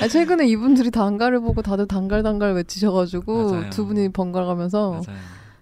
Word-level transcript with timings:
아, 0.00 0.08
최근에 0.08 0.46
이분들이 0.48 0.90
단가를 0.90 1.40
보고 1.40 1.62
다들 1.62 1.86
단갈단갈 1.86 2.54
외치셔가지고 2.54 3.50
맞아요. 3.52 3.70
두 3.70 3.86
분이 3.86 4.10
번갈아가면서 4.10 4.90
맞아요. 4.90 5.18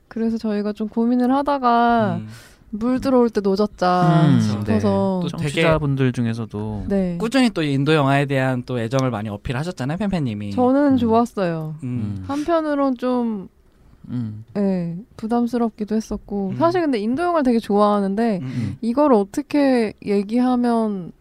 그래서 0.08 0.38
저희가 0.38 0.72
좀 0.72 0.88
고민을 0.88 1.32
하다가 1.34 2.16
음, 2.20 2.28
물 2.70 3.00
들어올 3.00 3.30
때 3.30 3.40
노졌자 3.40 4.26
음, 4.28 4.40
싶어서 4.40 5.20
또 5.22 5.28
되게- 5.36 5.42
청취자분들 5.50 6.12
중에서도 6.12 6.84
네. 6.88 7.16
꾸준히 7.18 7.50
또 7.50 7.62
인도 7.62 7.94
영화에 7.94 8.26
대한 8.26 8.62
또 8.64 8.78
애정을 8.78 9.10
많이 9.10 9.28
어필하셨잖아요, 9.28 9.98
팬팬님이. 9.98 10.52
저는 10.52 10.92
음. 10.92 10.96
좋았어요. 10.96 11.74
음. 11.82 11.88
음. 12.18 12.24
한편으로는 12.26 12.96
좀 12.96 13.48
음. 14.10 14.44
예, 14.56 14.96
부담스럽기도 15.18 15.94
했었고 15.94 16.50
음. 16.50 16.56
사실 16.56 16.80
근데 16.80 16.98
인도 16.98 17.22
영화를 17.22 17.42
되게 17.44 17.58
좋아하는데 17.58 18.38
음, 18.42 18.76
이걸 18.80 19.12
어떻게 19.12 19.92
얘기하면 20.04 21.12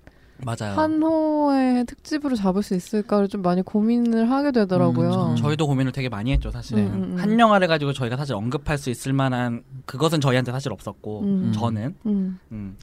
맞아요. 0.44 0.74
한 0.76 1.02
호의 1.02 1.86
특집으로 1.86 2.36
잡을 2.36 2.62
수 2.64 2.76
있을까를 2.76 3.28
좀 3.28 3.42
많이 3.42 3.62
고민을 3.62 4.30
하게 4.30 4.52
되더라고요. 4.52 5.32
음, 5.32 5.36
저 5.36 5.52
희도 5.52 5.66
고민을 5.68 5.92
되게 5.92 6.10
많이 6.10 6.32
했죠, 6.32 6.52
사실. 6.52 6.78
음, 6.78 6.86
음, 6.86 7.04
음. 7.14 7.18
한 7.20 7.40
영화를 7.40 7.68
가지고 7.68 7.94
저희가 7.94 8.18
사실 8.18 8.36
언급할 8.36 8.78
수 8.78 8.90
있을 8.90 9.14
만한 9.14 9.64
그것은 9.86 10.22
저희한테 10.22 10.52
사실 10.52 10.72
없었고 10.72 11.22
음. 11.22 11.52
저는 11.56 11.96
음. 12.06 12.40
음. 12.52 12.78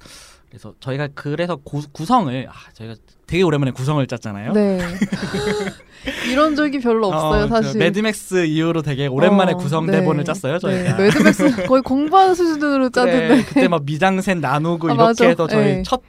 그래서 0.48 0.72
저희가 0.80 1.08
그래서 1.14 1.56
고- 1.56 1.82
구성을 1.92 2.46
아, 2.48 2.52
저희가 2.74 2.94
되게 3.26 3.42
오랜만에 3.42 3.72
구성을 3.72 4.04
짰잖아요. 4.06 4.52
네. 4.52 4.78
이런 6.30 6.54
적이 6.54 6.80
별로 6.80 7.08
없어요, 7.08 7.44
어, 7.44 7.48
저 7.48 7.62
사실. 7.62 7.78
매드맥스 7.78 8.44
이후로 8.46 8.82
되게 8.82 9.06
오랜만에 9.06 9.52
어, 9.52 9.56
구성 9.56 9.86
네. 9.86 9.92
대본을 10.00 10.24
짰어요, 10.24 10.58
저희가. 10.58 10.96
네, 10.96 11.02
매드맥스 11.04 11.66
거의 11.66 11.82
공부하는 11.82 12.34
수준으로 12.34 12.90
짜던데. 12.94 13.28
그래, 13.28 13.44
그때 13.44 13.68
막 13.68 13.84
미장센 13.84 14.40
나누고 14.40 14.88
아, 14.88 14.92
이렇게 14.92 15.02
맞아. 15.04 15.26
해서 15.26 15.46
저희 15.46 15.64
네. 15.76 15.82
첫 15.84 16.02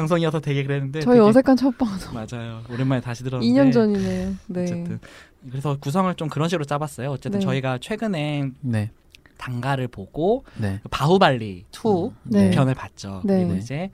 방송이어서 0.00 0.40
되게 0.40 0.62
그랬는데 0.62 1.00
저희 1.00 1.16
되게- 1.18 1.28
어색한 1.28 1.56
첫 1.56 1.76
방송. 1.78 2.12
맞아요. 2.14 2.62
오랜만에 2.70 3.00
다시 3.00 3.24
들었는데 3.24 3.46
2년 3.52 3.72
전이네요. 3.72 4.34
네. 4.48 4.62
어쨌든 4.62 5.00
그래서 5.50 5.76
구성을 5.80 6.12
좀 6.16 6.28
그런 6.28 6.48
식으로 6.48 6.64
짜봤어요. 6.64 7.10
어쨌든 7.10 7.40
네. 7.40 7.46
저희가 7.46 7.78
최근에 7.78 8.50
네. 8.60 8.90
단가를 9.38 9.88
보고 9.88 10.44
네. 10.56 10.80
바후발리 10.90 11.64
2 11.70 12.12
네. 12.24 12.50
편을 12.50 12.74
봤죠. 12.74 13.22
네. 13.24 13.38
그리고 13.44 13.54
이제 13.56 13.90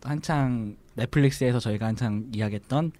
또 0.00 0.08
한창 0.08 0.76
넷플릭스에서 0.94 1.58
저희가 1.60 1.86
한창 1.86 2.26
이야기했던 2.32 2.92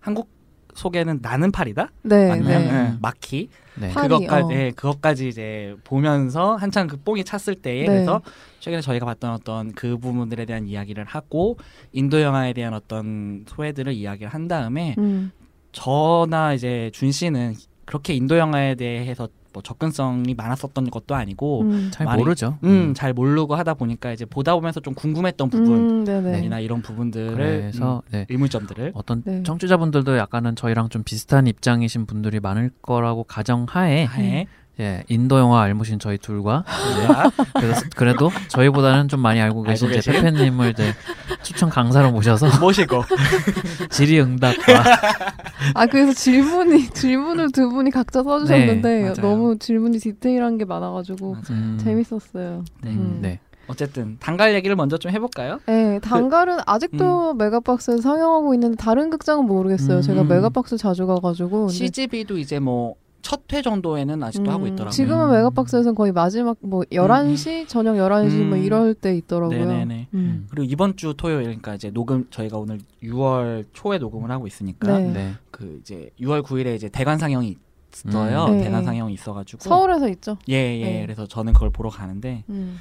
한국 0.00 0.28
소개는 0.74 1.20
나는 1.22 1.52
팔이다 1.52 1.90
네, 2.02 2.28
맞나요? 2.28 2.58
네. 2.58 2.72
네. 2.72 2.96
마키 3.00 3.48
네. 3.74 3.90
팔이, 3.92 4.08
그것까지 4.08 4.44
어. 4.44 4.48
네, 4.48 4.70
그것까지 4.72 5.28
이제 5.28 5.76
보면서 5.84 6.56
한창 6.56 6.86
그 6.86 6.96
뽕이 6.98 7.24
찼을 7.24 7.56
때에 7.56 7.82
네. 7.82 7.86
그래서 7.86 8.20
최근에 8.60 8.80
저희가 8.80 9.06
봤던 9.06 9.32
어떤 9.32 9.72
그 9.72 9.96
부분들에 9.98 10.44
대한 10.44 10.66
이야기를 10.66 11.04
하고 11.04 11.56
인도 11.92 12.20
영화에 12.20 12.52
대한 12.52 12.74
어떤 12.74 13.44
소외들을 13.48 13.92
이야기를 13.92 14.28
한 14.32 14.48
다음에 14.48 14.94
음. 14.98 15.32
저나 15.72 16.54
이제 16.54 16.90
준 16.92 17.12
씨는 17.12 17.54
그렇게 17.84 18.14
인도 18.14 18.36
영화에 18.38 18.74
대해서 18.74 19.28
뭐 19.52 19.62
접근성이 19.62 20.34
많았었던 20.34 20.90
것도 20.90 21.14
아니고 21.14 21.62
음, 21.62 21.70
음. 21.70 21.90
잘 21.92 22.04
많이- 22.06 22.22
모르죠. 22.22 22.58
잘 22.94 23.12
모르고 23.12 23.54
하다 23.54 23.74
보니까 23.74 24.12
이제 24.12 24.24
보다 24.24 24.54
보면서 24.54 24.80
좀 24.80 24.94
궁금했던 24.94 25.50
부분이나 25.50 25.76
음, 25.78 26.04
네네. 26.04 26.62
이런 26.62 26.82
부분들을 26.82 27.34
그래서 27.36 28.02
음, 28.06 28.10
네. 28.12 28.26
의문점들을 28.28 28.92
어떤 28.94 29.22
네. 29.24 29.42
청취자분들도 29.42 30.16
약간은 30.16 30.56
저희랑 30.56 30.88
좀 30.88 31.02
비슷한 31.02 31.46
입장이신 31.46 32.06
분들이 32.06 32.40
많을 32.40 32.70
거라고 32.82 33.24
가정하에 33.24 34.04
하에 34.04 34.46
예, 34.80 35.04
인도 35.08 35.38
영화 35.38 35.60
알못인 35.60 35.98
저희 35.98 36.16
둘과 36.16 36.64
네. 36.66 37.44
그래서 37.60 37.82
그래도 37.94 38.30
저희보다는 38.48 39.08
좀 39.08 39.20
많이 39.20 39.38
알고 39.40 39.62
계신 39.62 39.88
알고 39.88 40.00
제 40.00 40.10
계신? 40.10 40.24
페페님을 40.24 40.70
이제 40.70 40.94
추천 41.42 41.68
강사로 41.68 42.10
모셔서 42.12 42.46
모시고 42.60 43.04
질의응답과 43.90 44.84
아 45.74 45.86
그래서 45.86 46.14
질문이 46.14 46.88
질문을 46.90 47.52
두 47.52 47.68
분이 47.68 47.90
각자 47.90 48.22
써주셨는데 48.22 49.02
네. 49.02 49.12
너무 49.20 49.58
질문이 49.58 49.98
디테일한 49.98 50.56
게 50.56 50.64
많아가지고 50.64 51.36
음, 51.50 51.78
재밌었어요. 51.82 52.64
네. 52.82 52.90
음. 52.90 53.18
네. 53.20 53.40
어쨌든 53.68 54.16
단갈 54.18 54.54
얘기를 54.54 54.74
먼저 54.74 54.98
좀 54.98 55.12
해볼까요? 55.12 55.60
네, 55.66 56.00
단갈은 56.00 56.58
아직도 56.66 57.34
메가박스에서 57.34 58.02
상영하고 58.02 58.52
있는데 58.54 58.76
다른 58.76 59.10
극장은 59.10 59.46
모르겠어요. 59.46 59.98
음. 59.98 60.02
제가 60.02 60.24
메가박스 60.24 60.76
자주 60.76 61.06
가가지고. 61.06 61.66
근데 61.66 61.72
CGV도 61.74 62.38
이제 62.38 62.58
뭐 62.58 62.96
첫 63.22 63.40
회 63.52 63.62
정도에는 63.62 64.22
아직도 64.22 64.50
음, 64.50 64.54
하고 64.54 64.66
있더라고요. 64.66 64.90
지금은 64.90 65.26
음. 65.28 65.32
메가박스에서는 65.32 65.94
거의 65.94 66.12
마지막 66.12 66.56
뭐 66.60 66.82
11시 66.92 67.66
저녁 67.66 67.94
11시 67.94 68.44
뭐 68.44 68.56
음. 68.58 68.62
이럴 68.62 68.94
때 68.94 69.16
있더라고요. 69.16 69.58
네네네. 69.58 70.08
음. 70.14 70.46
그리고 70.50 70.64
이번 70.70 70.96
주 70.96 71.14
토요일 71.16 71.42
그러니까 71.44 71.74
이제 71.74 71.90
녹음 71.90 72.26
저희가 72.30 72.58
오늘 72.58 72.78
6월 73.02 73.66
초에 73.72 73.98
녹음을 73.98 74.30
하고 74.30 74.46
있으니까 74.46 74.98
네. 74.98 75.12
네. 75.12 75.32
그 75.50 75.78
이제 75.80 76.10
6월 76.20 76.42
9일에 76.42 76.76
이제 76.76 76.88
대관 76.88 77.18
상영이 77.18 77.56
있어요. 77.92 78.44
음. 78.46 78.58
네. 78.58 78.64
대관 78.64 78.84
상영이 78.84 79.12
있어 79.14 79.32
가지고 79.34 79.62
서울에서 79.62 80.08
있죠. 80.10 80.36
예예. 80.48 80.84
네. 80.84 81.02
그래서 81.02 81.26
저는 81.26 81.52
그걸 81.52 81.70
보러 81.70 81.90
가는데 81.90 82.44
음. 82.50 82.78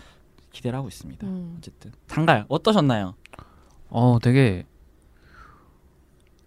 기대를 0.52 0.78
하고 0.78 0.88
있습니다. 0.88 1.26
음. 1.26 1.56
어쨌든 1.58 1.92
단갈 2.08 2.46
어떠셨나요? 2.48 3.16
어, 3.90 4.18
되게 4.22 4.66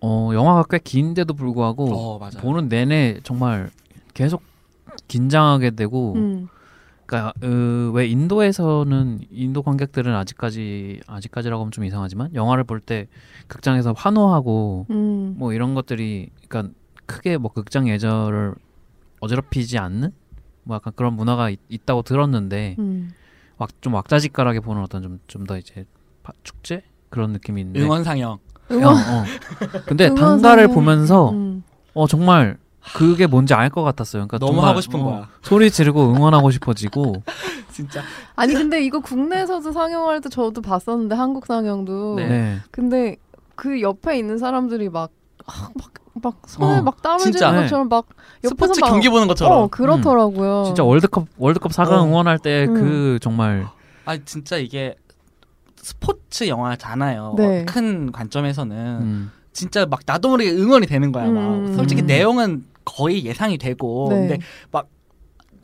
어, 0.00 0.30
영화가 0.32 0.64
꽤 0.70 0.78
긴데도 0.78 1.34
불구하고 1.34 1.92
어 1.94 2.18
맞아. 2.18 2.40
보는 2.40 2.68
내내 2.68 3.20
정말 3.22 3.70
계속 4.14 4.42
긴장하게 5.08 5.70
되고 5.70 6.14
음. 6.14 6.48
그러니까 7.06 7.32
어, 7.42 7.90
왜 7.94 8.06
인도에서는 8.06 9.20
인도 9.30 9.62
관객들은 9.62 10.14
아직까지 10.14 11.00
아직까지라고 11.06 11.62
하면 11.62 11.70
좀 11.72 11.84
이상하지만 11.84 12.34
영화를 12.34 12.64
볼 12.64 12.80
때 12.80 13.06
극장에서 13.48 13.92
환호하고 13.96 14.86
음. 14.90 15.34
뭐 15.36 15.52
이런 15.52 15.74
것들이 15.74 16.30
그러니까 16.48 16.72
크게 17.06 17.36
뭐 17.36 17.50
극장 17.52 17.88
예절을 17.88 18.54
어지럽히지 19.20 19.78
않는 19.78 20.10
뭐 20.64 20.76
약간 20.76 20.92
그런 20.96 21.14
문화가 21.14 21.50
있, 21.50 21.58
있다고 21.68 22.02
들었는데 22.02 22.76
음. 22.78 23.10
왁, 23.58 23.70
좀 23.82 23.94
왁자지껄하게 23.94 24.60
보는 24.60 24.82
어떤 24.82 25.02
좀 25.02 25.18
좀 25.26 25.44
더 25.44 25.58
이제 25.58 25.84
파- 26.22 26.32
축제 26.44 26.82
그런 27.10 27.32
느낌이 27.32 27.60
있는데 27.60 27.80
응원 27.82 28.04
상영. 28.04 28.32
어, 28.32 28.38
응원. 28.70 28.94
어. 28.96 29.24
근데 29.86 30.06
응원 30.06 30.16
단가를 30.40 30.64
상영. 30.64 30.74
보면서 30.74 31.30
음. 31.30 31.62
어 31.94 32.06
정말 32.06 32.56
그게 32.94 33.26
뭔지 33.26 33.54
알 33.54 33.70
것 33.70 33.82
같았어요. 33.82 34.26
그러니까 34.26 34.38
너무 34.38 34.54
정말, 34.54 34.70
하고 34.70 34.80
싶은 34.80 35.00
어, 35.00 35.04
거야. 35.04 35.28
소리 35.42 35.70
지르고 35.70 36.12
응원하고 36.14 36.50
싶어지고 36.50 37.22
진짜. 37.72 38.02
아니 38.34 38.54
근데 38.54 38.82
이거 38.84 39.00
국내에서도 39.00 39.72
상영할 39.72 40.20
때 40.20 40.28
저도 40.28 40.60
봤었는데 40.60 41.14
한국 41.14 41.46
상영도. 41.46 42.16
네. 42.16 42.28
네. 42.28 42.56
근데 42.70 43.16
그 43.54 43.80
옆에 43.80 44.18
있는 44.18 44.38
사람들이 44.38 44.88
막 44.88 45.10
아, 45.46 45.68
막, 45.74 45.90
막 46.22 46.36
손에 46.46 46.78
어, 46.78 46.82
막 46.82 47.00
땀을 47.02 47.18
진짜. 47.20 47.48
쥐는 47.50 47.62
것처럼 47.62 47.88
막 47.88 48.06
옆에서 48.44 48.48
스포츠 48.48 48.80
막 48.80 48.88
경기 48.90 49.08
보는 49.08 49.26
것처럼. 49.28 49.52
어 49.52 49.66
그렇더라고요. 49.68 50.64
진짜 50.66 50.82
월드컵 50.82 51.26
월드컵 51.38 51.72
4강 51.72 51.92
어. 51.92 52.04
응원할 52.04 52.38
때 52.38 52.66
음. 52.68 52.74
그 52.74 53.18
정말 53.22 53.66
아 54.04 54.16
진짜 54.24 54.56
이게 54.56 54.96
스포츠 55.76 56.46
영화잖아요. 56.48 57.34
네. 57.36 57.64
큰 57.64 58.12
관점에서는 58.12 58.76
음, 58.76 59.30
진짜 59.52 59.84
막 59.86 60.00
나도 60.06 60.28
모르게 60.28 60.50
응원이 60.52 60.86
되는 60.86 61.10
거야. 61.12 61.24
막 61.26 61.40
음. 61.40 61.74
솔직히 61.74 62.02
음. 62.02 62.06
내용은 62.06 62.64
거의 62.84 63.24
예상이 63.24 63.58
되고 63.58 64.08
네. 64.10 64.16
근데 64.16 64.38
막 64.70 64.88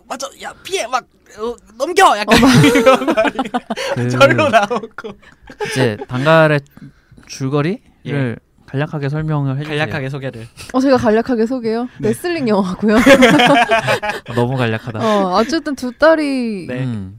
맞아 0.08 0.26
야 0.42 0.52
피해 0.62 0.86
막 0.86 1.04
어, 1.38 1.54
넘겨 1.76 2.16
약간 2.18 2.38
이런 2.64 3.06
말이 3.06 3.38
그 3.94 4.08
절로 4.08 4.48
나오고 4.48 5.12
이제 5.70 5.96
단갈의 6.08 6.60
줄거리를 7.26 8.38
간략하게 8.66 9.08
설명을 9.08 9.58
해주세요. 9.58 9.74
예. 9.74 9.78
간략하게 9.78 10.08
소개를. 10.10 10.46
어 10.74 10.80
제가 10.80 10.96
간략하게 10.98 11.46
소개요. 11.46 11.84
네. 12.00 12.08
레슬링 12.08 12.48
영화고요. 12.48 12.96
어, 12.96 14.34
너무 14.34 14.56
간략하다. 14.56 14.98
어 15.00 15.34
어쨌든 15.36 15.74
두 15.74 15.92
딸이 15.96 16.66
네. 16.68 16.84
음. 16.84 17.18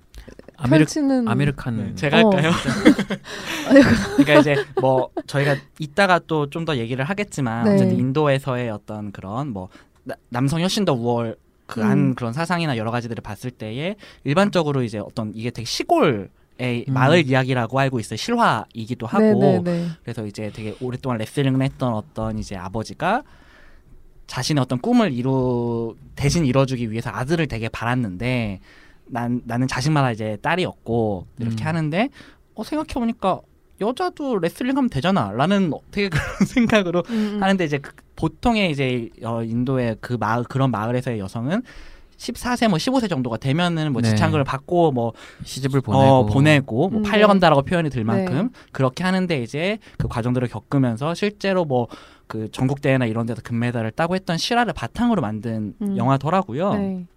아메리 0.62 0.80
펼치는 0.84 1.28
아메리칸 1.28 1.78
네, 1.78 1.96
제가 1.96 2.20
어. 2.22 2.30
할까요? 2.36 2.52
아니, 3.70 3.82
그러니까 4.18 4.34
이제 4.42 4.56
뭐 4.82 5.10
저희가 5.26 5.56
이따가 5.80 6.20
또 6.20 6.48
좀 6.50 6.66
더 6.66 6.76
얘기를 6.76 7.06
하겠지만 7.06 7.64
네. 7.64 7.76
어쨌든 7.76 7.98
인도에서의 7.98 8.70
어떤 8.70 9.12
그런 9.14 9.48
뭐 9.50 9.70
나- 10.04 10.16
남성 10.30 10.62
훨씬 10.62 10.86
더 10.86 10.94
우월 10.94 11.38
그한 11.66 11.98
음. 11.98 12.16
그런 12.16 12.34
사상이나 12.34 12.78
여러 12.78 12.92
가지들을 12.92 13.22
봤을 13.22 13.52
때에 13.52 13.96
일반적으로 14.24 14.84
이제 14.84 14.98
어떤 14.98 15.32
이게 15.36 15.52
되게 15.52 15.66
시골 15.66 16.30
의 16.62 16.84
음. 16.90 16.94
마을 16.94 17.26
이야기라고 17.26 17.80
알고 17.80 18.02
있어요 18.02 18.18
실화이기도 18.18 19.08
하고 19.08 19.24
네네네. 19.24 19.88
그래서 20.04 20.26
이제 20.26 20.52
되게 20.54 20.76
오랫동안 20.82 21.18
레슬링을 21.20 21.62
했던 21.62 21.94
어떤 21.94 22.38
이제 22.38 22.58
아버지가 22.58 23.24
자신의 24.28 24.62
어떤 24.62 24.78
꿈을 24.80 25.14
이루 25.14 25.96
대신 26.16 26.46
이뤄주기 26.46 26.92
위해서 26.92 27.12
아들을 27.12 27.48
되게 27.48 27.70
바랐는데 27.70 28.60
난 29.06 29.42
나는 29.46 29.68
자식마다 29.68 30.12
이제 30.12 30.38
딸이었고 30.42 31.28
이렇게 31.40 31.64
음. 31.64 31.68
하는데 31.68 32.10
어 32.56 32.64
생각해 32.66 32.94
보니까 32.94 33.40
여자도 33.82 34.40
레슬링 34.40 34.78
하면 34.78 34.90
되잖아 34.90 35.32
라는 35.32 35.72
되게 35.92 36.10
그런 36.10 36.24
생각으로 36.46 37.04
음, 37.10 37.36
음. 37.36 37.44
하는데 37.44 37.64
이제 37.64 37.78
그- 37.78 37.92
보통의 38.16 38.72
이제 38.72 39.10
어, 39.24 39.44
인도의 39.44 39.98
그 40.02 40.14
마을 40.20 40.44
그런 40.44 40.72
마을에서의 40.72 41.20
여성은 41.20 41.64
14세 42.18 42.68
뭐 42.68 42.78
15세 42.78 43.10
정도가 43.10 43.38
되면은 43.38 43.94
뭐 43.94 44.02
네. 44.02 44.10
지창금을 44.10 44.44
받고 44.44 44.92
뭐 44.92 45.14
시집을 45.46 45.80
보내고 45.80 46.04
어, 46.04 46.26
보내고 46.26 46.90
뭐 46.90 47.00
음, 47.00 47.04
팔려간다라고 47.04 47.62
표현이 47.62 47.90
들 47.90 48.02
네. 48.02 48.04
만큼 48.04 48.50
그렇게 48.74 49.06
하는데 49.06 49.42
이제 49.42 49.78
그 49.98 50.10
과정들을 50.10 50.48
겪으면서 50.50 51.14
실제로 51.14 51.64
뭐 51.66 51.88
그 52.30 52.48
전국 52.52 52.80
대회나 52.80 53.08
이런 53.08 53.26
데서 53.26 53.42
금메달을 53.42 53.90
따고 53.90 54.14
했던 54.14 54.38
실화를 54.38 54.72
바탕으로 54.74 55.20
만든 55.20 55.74
음. 55.82 55.98
영화더라고요. 55.98 56.74
네. 56.76 57.08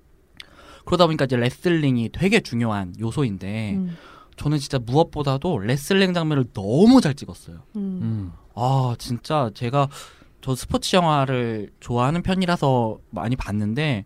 그러다 0.86 1.04
보니까 1.04 1.26
이제 1.26 1.36
레슬링이 1.36 2.08
되게 2.12 2.40
중요한 2.40 2.94
요소인데 2.98 3.74
음. 3.74 3.96
저는 4.36 4.58
진짜 4.58 4.78
무엇보다도 4.78 5.58
레슬링 5.58 6.14
장면을 6.14 6.46
너무 6.52 7.00
잘 7.00 7.14
찍었어요. 7.14 7.56
음. 7.76 7.80
음. 8.02 8.32
아 8.54 8.94
진짜 8.98 9.50
제가 9.54 9.88
저 10.40 10.54
스포츠 10.54 10.96
영화를 10.96 11.70
좋아하는 11.80 12.22
편이라서 12.22 12.98
많이 13.10 13.36
봤는데 13.36 14.04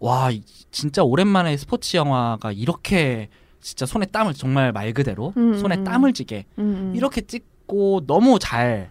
와 0.00 0.30
이- 0.30 0.42
진짜 0.70 1.02
오랜만에 1.02 1.56
스포츠 1.56 1.96
영화가 1.96 2.52
이렇게 2.52 3.28
진짜 3.60 3.86
손에 3.86 4.06
땀을 4.06 4.34
정말 4.34 4.72
말 4.72 4.92
그대로 4.92 5.32
음, 5.36 5.56
손에 5.58 5.76
음. 5.76 5.84
땀을 5.84 6.12
쥐게 6.12 6.44
음, 6.58 6.62
음. 6.62 6.92
이렇게 6.94 7.20
찍고 7.22 8.06
너무 8.06 8.38
잘 8.38 8.90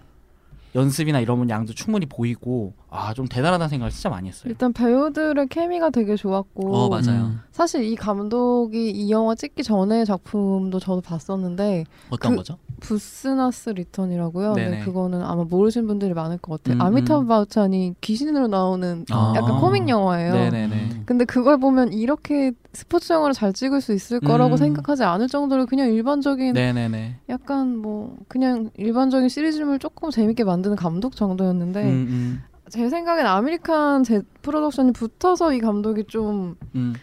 연습이나 0.75 1.19
이런 1.19 1.49
양도 1.49 1.73
충분히 1.73 2.05
보이고 2.05 2.73
아 2.89 3.13
좀 3.13 3.27
대단하다는 3.27 3.69
생각을 3.69 3.91
진짜 3.91 4.09
많이 4.09 4.27
했어요. 4.27 4.49
일단 4.49 4.73
배우들의 4.73 5.47
케미가 5.47 5.89
되게 5.91 6.15
좋았고 6.15 6.75
어 6.75 6.89
맞아요. 6.89 7.25
음. 7.27 7.39
사실 7.51 7.83
이 7.83 7.95
감독이 7.95 8.91
이 8.91 9.09
영화 9.11 9.33
찍기 9.33 9.63
전에 9.63 10.05
작품도 10.05 10.79
저도 10.79 11.01
봤었는데 11.01 11.85
어떤 12.09 12.31
그- 12.31 12.37
거죠? 12.37 12.57
부스나스 12.79 13.71
리턴이라고요. 13.71 14.53
네네. 14.53 14.69
네, 14.79 14.85
그거는 14.85 15.23
아마 15.23 15.43
모르신 15.43 15.87
분들이 15.87 16.13
많을 16.13 16.37
것 16.37 16.61
같아요. 16.61 16.77
음, 16.77 16.81
아미타브 16.81 17.21
음. 17.23 17.27
바찬이 17.27 17.95
귀신으로 18.01 18.47
나오는 18.47 19.03
아. 19.09 19.33
약간 19.35 19.59
코믹 19.59 19.89
영화예요. 19.89 20.33
네네네. 20.33 20.86
근데 21.07 21.23
그걸 21.23 21.57
보면 21.57 21.93
이렇게 21.93 22.51
스포츠 22.73 23.13
영화를 23.13 23.33
잘 23.33 23.53
찍을 23.53 23.79
수 23.79 23.93
있을 23.93 24.19
거라고 24.19 24.55
음. 24.55 24.57
생각하지 24.57 25.05
않을 25.05 25.27
정도로 25.29 25.65
그냥 25.65 25.87
일반적인 25.93 26.51
네네네. 26.53 27.21
약간 27.29 27.77
뭐 27.77 28.17
그냥 28.27 28.69
일반적인 28.75 29.29
시리즈물 29.29 29.79
조금 29.79 30.11
재밌게 30.11 30.43
만드는 30.43 30.75
감독 30.75 31.15
정도였는데 31.15 31.83
음, 31.83 31.87
음, 32.09 32.43
제 32.67 32.89
생각엔 32.89 33.25
아미르칸 33.25 34.03
제 34.03 34.21
프로덕션이 34.41 34.91
붙어서 34.91 35.53
이 35.53 35.59
감독이 35.59 36.03
좀 36.07 36.57
음. 36.75 36.93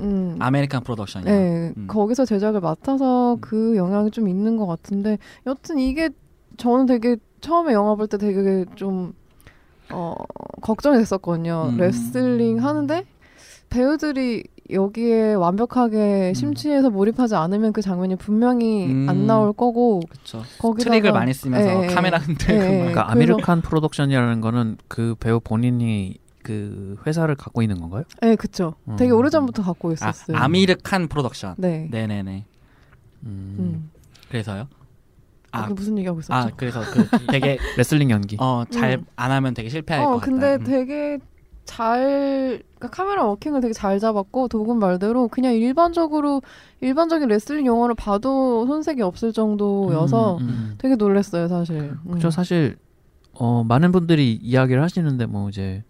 음, 0.00 0.36
아미르칸 0.38 0.82
프로덕션이요. 0.82 1.30
네, 1.30 1.72
음. 1.78 1.86
거기서 1.88 2.26
제작을 2.26 2.60
맡아서 2.60 3.36
음. 3.36 3.40
그 3.40 3.74
영향이 3.76 4.10
좀 4.10 4.28
있는 4.28 4.58
것 4.58 4.66
같은데 4.66 5.16
여튼 5.46 5.78
이게 5.78 6.10
저는 6.58 6.84
되게 6.84 7.16
처음에 7.40 7.72
영화 7.72 7.94
볼 7.94 8.06
때 8.08 8.18
되게 8.18 8.66
좀 8.74 9.14
어, 9.90 10.14
걱정이 10.60 10.98
됐었거든요. 10.98 11.70
음. 11.70 11.78
레슬링 11.78 12.62
하는데 12.62 13.06
배우들이 13.70 14.44
여기에 14.70 15.34
완벽하게 15.34 16.30
음. 16.30 16.34
심취해서 16.34 16.90
몰입하지 16.90 17.34
않으면 17.36 17.72
그 17.72 17.82
장면이 17.82 18.16
분명히 18.16 18.86
음. 18.86 19.06
안 19.08 19.26
나올 19.26 19.52
거고 19.52 20.00
그렇죠. 20.08 20.42
거기다가 20.58 20.90
트릭을 20.94 21.12
많이 21.12 21.32
쓰면서 21.32 21.84
예, 21.84 21.88
예. 21.88 21.94
카메라 21.94 22.18
흔들고 22.18 22.52
예, 22.52 22.58
막. 22.58 22.76
그러니까 22.78 23.10
아미르칸 23.12 23.60
프로덕션이라는 23.62 24.40
거는 24.40 24.78
그 24.88 25.14
배우 25.20 25.38
본인이 25.40 26.18
그 26.42 26.96
회사를 27.06 27.34
갖고 27.36 27.62
있는 27.62 27.80
건가요? 27.80 28.04
네, 28.22 28.34
그쵸. 28.36 28.74
음. 28.88 28.96
되게 28.96 29.10
오래전부터 29.12 29.62
갖고 29.62 29.90
아, 29.90 29.92
있었어요. 29.92 30.36
아 30.36 30.48
미르칸 30.48 31.08
프로덕션. 31.08 31.54
네. 31.58 31.88
네 31.90 32.06
네 32.06 32.22
네. 32.22 32.44
음. 33.24 33.56
음. 33.58 33.90
그래서요? 34.28 34.66
아, 35.52 35.60
아, 35.62 35.66
그 35.68 35.72
무슨 35.74 35.96
얘기하고 35.98 36.20
있었죠? 36.20 36.34
아 36.34 36.50
그래서 36.56 36.80
그 36.92 37.08
되게 37.30 37.58
레슬링 37.78 38.10
연기. 38.10 38.36
어잘 38.38 38.94
음. 38.98 39.06
안 39.16 39.30
하면 39.30 39.54
되게 39.54 39.68
실패할 39.68 40.04
어, 40.04 40.08
것 40.10 40.14
같다. 40.20 40.26
근데 40.26 40.54
음. 40.56 40.64
되게 40.64 41.18
잘 41.66 42.62
그러니까 42.78 42.88
카메라 42.90 43.24
워킹을 43.26 43.60
되게 43.60 43.72
잘 43.74 43.98
잡았고 43.98 44.48
도군 44.48 44.78
말대로 44.78 45.28
그냥 45.28 45.54
일반적으로 45.54 46.40
일반적인 46.80 47.28
레슬링 47.28 47.66
영화를 47.66 47.94
봐도 47.94 48.66
손색이 48.66 49.02
없을 49.02 49.32
정도여서 49.32 50.36
음, 50.38 50.42
음. 50.48 50.74
되게 50.78 50.96
놀랐어요 50.96 51.48
사실. 51.48 51.76
음. 52.06 52.12
그죠 52.12 52.30
사실 52.30 52.76
어 53.34 53.62
많은 53.64 53.92
분들이 53.92 54.32
이야기를 54.32 54.82
하시는데 54.82 55.26
뭐 55.26 55.48
이제 55.50 55.84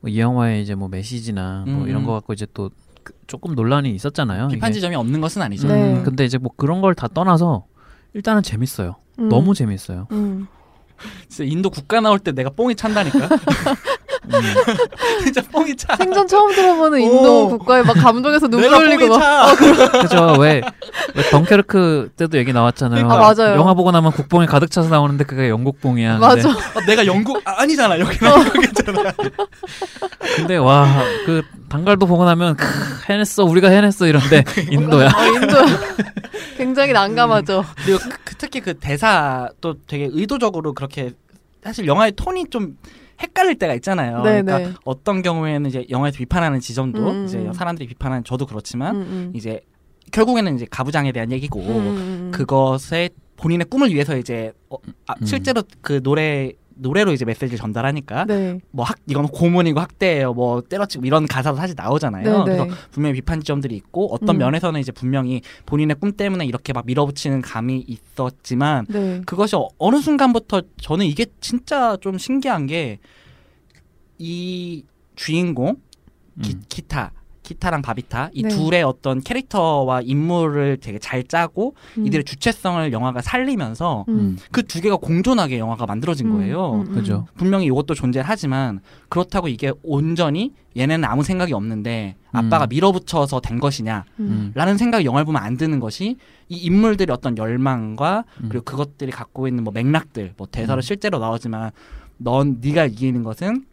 뭐 0.00 0.10
이 0.10 0.20
영화의 0.20 0.62
이제 0.62 0.74
뭐 0.74 0.88
메시지나 0.88 1.64
뭐 1.66 1.82
음, 1.84 1.88
이런 1.88 2.02
음. 2.02 2.06
거 2.06 2.12
갖고 2.12 2.32
이제 2.32 2.46
또 2.54 2.70
그 3.02 3.12
조금 3.26 3.54
논란이 3.54 3.90
있었잖아요. 3.90 4.48
비판 4.48 4.70
이게. 4.70 4.76
지점이 4.76 4.96
없는 4.96 5.20
것은 5.20 5.42
아니죠. 5.42 5.68
네. 5.68 5.92
음. 5.98 6.04
근데 6.04 6.24
이제 6.24 6.38
뭐 6.38 6.50
그런 6.56 6.80
걸 6.80 6.94
다 6.94 7.06
떠나서 7.06 7.66
일단은 8.14 8.42
재밌어요. 8.42 8.96
음. 9.18 9.28
너무 9.28 9.52
재밌어요. 9.54 10.06
음. 10.12 10.46
진짜 11.28 11.44
인도 11.44 11.68
국가 11.68 12.00
나올 12.00 12.18
때 12.18 12.32
내가 12.32 12.48
뽕이 12.48 12.76
찬다니까. 12.76 13.28
음. 14.26 14.40
진짜 15.24 15.42
뽕이 15.50 15.76
차. 15.76 15.96
생전 15.96 16.26
처음 16.26 16.54
들어보는 16.54 17.00
인도 17.00 17.46
오. 17.46 17.48
국가에 17.48 17.82
막 17.82 17.94
감동해서 17.94 18.48
눈물 18.48 18.70
내가 18.70 18.78
흘리고 18.82 19.08
막 19.08 19.20
차. 19.20 19.56
그죠? 20.02 20.36
왜, 20.38 20.62
왜 21.14 21.22
덩케르크 21.30 22.10
때도 22.16 22.38
얘기 22.38 22.52
나왔잖아요. 22.52 23.08
아, 23.10 23.16
맞아요. 23.16 23.56
영화 23.56 23.74
보고 23.74 23.90
나면 23.90 24.12
국뽕이 24.12 24.46
가득 24.46 24.70
차서 24.70 24.88
나오는데 24.88 25.24
그게 25.24 25.48
영국뽕이야. 25.48 26.18
맞아. 26.18 26.50
아, 26.50 26.86
내가 26.86 27.06
영국 27.06 27.40
아, 27.44 27.62
아니잖아 27.62 27.98
여기는 27.98 28.32
어. 28.32 28.36
영국이잖아. 28.36 29.12
근데, 30.36 30.56
와, 30.56 30.86
그 31.26 31.42
단갈도 31.68 32.06
보고 32.06 32.24
나면 32.24 32.56
크, 32.56 32.66
해냈어, 33.08 33.44
우리가 33.44 33.68
해냈어 33.68 34.06
이런데 34.06 34.44
인도야. 34.70 35.08
어, 35.08 35.26
인도 35.26 35.56
굉장히 36.56 36.92
난감하죠. 36.92 37.64
그리고 37.84 37.98
그, 37.98 38.08
그 38.24 38.34
특히 38.36 38.60
그 38.60 38.74
대사 38.74 39.48
또 39.60 39.74
되게 39.86 40.08
의도적으로 40.10 40.72
그렇게 40.72 41.12
사실 41.62 41.86
영화의 41.86 42.12
톤이 42.12 42.50
좀 42.50 42.76
헷갈릴 43.20 43.58
때가 43.58 43.74
있잖아요. 43.74 44.22
네, 44.22 44.42
그러니까 44.42 44.58
네. 44.58 44.74
어떤 44.84 45.22
경우에는 45.22 45.68
이제 45.68 45.86
영화에서 45.90 46.18
비판하는 46.18 46.60
지점도 46.60 47.10
음, 47.10 47.24
이제 47.24 47.38
음. 47.38 47.52
사람들이 47.52 47.88
비판하는 47.88 48.24
저도 48.24 48.46
그렇지만 48.46 48.96
음, 48.96 49.00
음. 49.02 49.32
이제 49.34 49.60
결국에는 50.12 50.54
이제 50.56 50.66
가부장에 50.70 51.12
대한 51.12 51.32
얘기고 51.32 51.60
음, 51.60 51.68
음, 51.68 51.96
음. 51.96 52.30
그것에 52.32 53.10
본인의 53.36 53.66
꿈을 53.66 53.92
위해서 53.92 54.16
이제 54.16 54.52
어, 54.70 54.76
아, 55.06 55.14
음. 55.20 55.26
실제로 55.26 55.62
그 55.80 56.02
노래 56.02 56.52
노래로 56.76 57.12
이제 57.12 57.24
메시지를 57.24 57.56
전달하니까 57.58 58.24
네. 58.26 58.58
뭐학 58.70 58.96
이건 59.06 59.28
고문이고 59.28 59.78
학대예요 59.80 60.34
뭐 60.34 60.60
때려치고 60.62 61.04
이런 61.06 61.26
가사도 61.26 61.56
사실 61.56 61.74
나오잖아요. 61.76 62.24
네, 62.38 62.44
그래서 62.44 62.64
네. 62.64 62.70
분명히 62.90 63.14
비판 63.14 63.40
지점들이 63.40 63.76
있고 63.76 64.12
어떤 64.12 64.36
음. 64.36 64.38
면에서는 64.38 64.78
이제 64.80 64.90
분명히 64.92 65.40
본인의 65.66 65.96
꿈 66.00 66.12
때문에 66.12 66.44
이렇게 66.46 66.72
막 66.72 66.84
밀어붙이는 66.86 67.42
감이 67.42 67.84
있었지만 67.86 68.86
네. 68.88 69.22
그것이 69.26 69.56
어- 69.56 69.68
어느 69.78 70.00
순간부터 70.00 70.62
저는 70.80 71.06
이게 71.06 71.26
진짜 71.40 71.96
좀 72.00 72.18
신기한 72.18 72.66
게 72.66 72.98
이 74.18 74.84
주인공 75.16 75.76
기, 76.42 76.52
음. 76.54 76.62
기타 76.68 77.12
기타랑 77.44 77.82
바비타 77.82 78.30
이 78.32 78.42
네. 78.42 78.48
둘의 78.48 78.82
어떤 78.82 79.20
캐릭터와 79.20 80.00
인물을 80.00 80.78
되게 80.80 80.98
잘 80.98 81.22
짜고 81.22 81.76
음. 81.98 82.06
이들의 82.06 82.24
주체성을 82.24 82.90
영화가 82.92 83.20
살리면서 83.22 84.06
음. 84.08 84.38
그두 84.50 84.80
개가 84.80 84.96
공존하게 84.96 85.58
영화가 85.58 85.86
만들어진 85.86 86.26
음, 86.26 86.32
거예요. 86.32 86.72
음, 86.72 86.80
음. 86.88 86.94
그죠. 86.94 87.26
분명히 87.36 87.66
이것도 87.66 87.94
존재하지만 87.94 88.80
그렇다고 89.08 89.48
이게 89.48 89.72
온전히 89.82 90.52
얘네는 90.76 91.04
아무 91.04 91.22
생각이 91.22 91.52
없는데 91.52 92.16
아빠가 92.32 92.64
음. 92.64 92.68
밀어붙여서 92.70 93.40
된 93.40 93.60
것이냐라는 93.60 94.04
음. 94.18 94.76
생각이 94.76 95.04
영화를 95.04 95.24
보면 95.26 95.40
안 95.40 95.56
드는 95.56 95.78
것이 95.78 96.16
이 96.48 96.56
인물들의 96.56 97.12
어떤 97.12 97.38
열망과 97.38 98.24
음. 98.42 98.48
그리고 98.48 98.64
그것들이 98.64 99.12
갖고 99.12 99.46
있는 99.46 99.62
뭐 99.62 99.72
맥락들 99.72 100.32
뭐 100.36 100.48
대사로 100.50 100.80
음. 100.80 100.82
실제로 100.82 101.18
나오지만 101.18 101.70
넌 102.16 102.58
네가 102.60 102.86
이기는 102.86 103.22
것은 103.22 103.66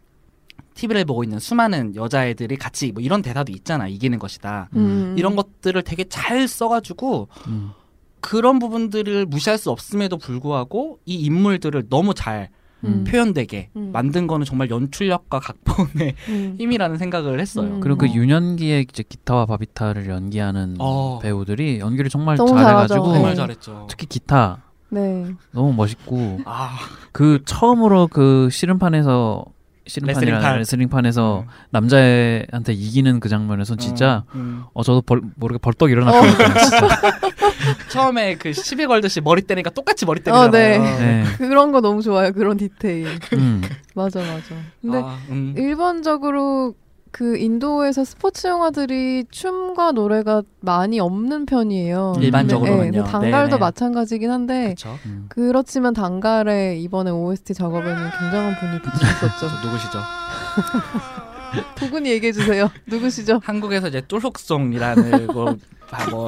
TV를 0.74 1.04
보고 1.04 1.22
있는 1.22 1.38
수많은 1.38 1.94
여자애들이 1.96 2.56
같이 2.56 2.92
뭐 2.92 3.02
이런 3.02 3.22
대사도 3.22 3.52
있잖아 3.52 3.88
이기는 3.88 4.18
것이다 4.18 4.70
음. 4.74 5.14
이런 5.18 5.36
것들을 5.36 5.82
되게 5.82 6.04
잘 6.04 6.48
써가지고 6.48 7.28
음. 7.48 7.72
그런 8.20 8.58
부분들을 8.58 9.26
무시할 9.26 9.58
수 9.58 9.70
없음에도 9.70 10.16
불구하고 10.16 10.98
이 11.04 11.16
인물들을 11.16 11.88
너무 11.90 12.14
잘 12.14 12.48
음. 12.84 13.04
표현되게 13.04 13.70
음. 13.76 13.90
만든 13.92 14.26
거는 14.26 14.44
정말 14.44 14.70
연출력과 14.70 15.40
각본의 15.40 16.14
음. 16.28 16.56
힘이라는 16.58 16.96
생각을 16.96 17.40
했어요. 17.40 17.66
음. 17.66 17.80
그리고 17.80 17.98
그 17.98 18.06
어. 18.06 18.08
윤현기의 18.12 18.86
이제 18.88 19.02
기타와 19.02 19.46
바비타를 19.46 20.08
연기하는 20.08 20.76
어. 20.78 21.18
배우들이 21.20 21.78
연기를 21.78 22.10
정말 22.10 22.36
잘해가지고. 22.36 23.04
정말 23.04 23.30
네. 23.30 23.34
잘했죠. 23.36 23.86
특히 23.88 24.06
기타 24.06 24.62
네. 24.88 25.34
너무 25.52 25.72
멋있고 25.72 26.40
아, 26.44 26.76
그 27.12 27.40
처음으로 27.44 28.08
그 28.08 28.48
씨름판에서 28.50 29.44
씨름판이라 29.86 30.36
레슬링판. 30.38 30.58
레슬링판 30.58 31.06
에서 31.06 31.44
음. 31.46 31.50
남자애한테 31.70 32.72
이기는 32.72 33.20
그 33.20 33.28
장면에선 33.28 33.78
진짜 33.78 34.24
음, 34.34 34.40
음. 34.40 34.64
어 34.74 34.82
저도 34.82 35.02
벌, 35.02 35.20
모르게 35.36 35.58
벌떡 35.58 35.90
일어났거든요 35.90 36.54
진짜 36.60 36.88
처음에 37.90 38.36
그 38.36 38.52
시비 38.52 38.86
걸듯이 38.86 39.20
머리 39.20 39.42
때리니까 39.42 39.70
똑같이 39.70 40.04
머리 40.06 40.20
때리잖아요. 40.20 40.48
어, 40.48 40.50
네. 40.50 40.78
네. 40.78 41.24
그런 41.38 41.72
거 41.72 41.80
너무 41.80 42.02
좋아요. 42.02 42.32
그런 42.32 42.56
디테일. 42.56 43.06
음. 43.34 43.62
맞아, 43.94 44.20
맞아. 44.20 44.54
근데 44.80 44.98
아, 44.98 45.18
음. 45.30 45.54
일반적으로 45.56 46.74
그 47.12 47.36
인도에서 47.36 48.04
스포츠 48.04 48.46
영화들이 48.46 49.26
춤과 49.30 49.92
노래가 49.92 50.42
많이 50.60 50.98
없는 50.98 51.44
편이에요. 51.46 52.14
일반적으로는요. 52.18 52.90
네, 52.90 52.90
근데 52.90 53.02
단갈도 53.10 53.50
네네. 53.50 53.58
마찬가지긴 53.58 54.30
한데 54.30 54.70
그쵸. 54.70 54.96
음. 55.06 55.26
그렇지만 55.28 55.92
단갈에 55.92 56.78
이번에 56.78 57.10
OST 57.10 57.52
작업에는 57.54 58.10
굉장한 58.18 58.54
분이 58.58 58.82
붙으셨었죠. 58.82 59.46
저 59.46 59.46
누구시죠? 59.66 59.98
도군이 61.76 62.10
얘기해 62.10 62.32
주세요. 62.32 62.70
누구시죠? 62.86 63.40
한국에서 63.42 63.88
이제 63.88 64.02
똘록송이라는 64.06 65.26
거뭐 65.28 65.56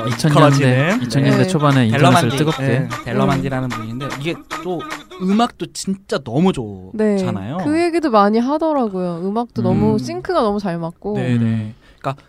2000년대 0.04 0.32
걸어지는 0.32 1.00
2000년대 1.00 1.38
네. 1.38 1.46
초반에 1.46 1.86
인터넷을 1.86 2.30
뜨겁게 2.36 2.62
네, 2.62 2.88
벨러만디라는 3.04 3.68
분인데 3.68 4.08
이게 4.20 4.34
또 4.62 4.80
음악도 5.22 5.66
진짜 5.72 6.18
너무 6.18 6.52
네. 6.94 7.16
좋잖아요. 7.16 7.58
그 7.58 7.80
얘기도 7.82 8.10
많이 8.10 8.38
하더라고요. 8.38 9.20
음악도 9.24 9.62
음. 9.62 9.64
너무 9.64 9.98
싱크가 9.98 10.42
너무 10.42 10.58
잘 10.58 10.78
맞고. 10.78 11.14
네네. 11.16 11.44
음. 11.44 11.74
그러니까 11.98 12.22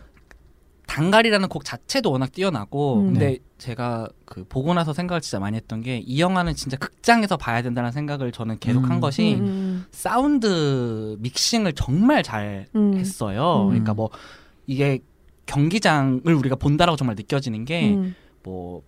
단갈이라는 0.88 1.50
곡 1.50 1.66
자체도 1.66 2.12
워낙 2.12 2.32
뛰어나고 2.32 3.00
음. 3.00 3.06
근데 3.14 3.26
네. 3.28 3.38
제가 3.66 4.08
그 4.26 4.44
보고 4.48 4.74
나서 4.74 4.94
생각을 4.94 5.22
진짜 5.22 5.40
많이 5.40 5.58
했던 5.58 5.82
게 5.82 5.96
이 6.06 6.20
영화는 6.20 6.56
진짜 6.56 6.78
극장에서 6.78 7.36
봐야 7.38 7.62
된다는 7.62 7.92
생각을 7.92 8.32
저는 8.32 8.60
계속 8.60 8.84
한 8.84 8.98
음. 8.98 9.00
것이 9.00 9.36
음, 9.36 9.86
사운드 9.92 11.18
믹싱을 11.20 11.74
정말 11.74 12.22
잘 12.22 12.68
음. 12.76 12.94
했어요. 12.96 13.64
음. 13.64 13.70
그러니까 13.70 13.94
뭐 13.94 14.10
이게 14.68 15.00
경기장을 15.48 16.22
우리가 16.26 16.56
본다라고 16.56 16.96
정말 16.96 17.16
느껴지는 17.16 17.66
게 17.66 17.94
음. 17.94 18.16
뭐 18.44 18.84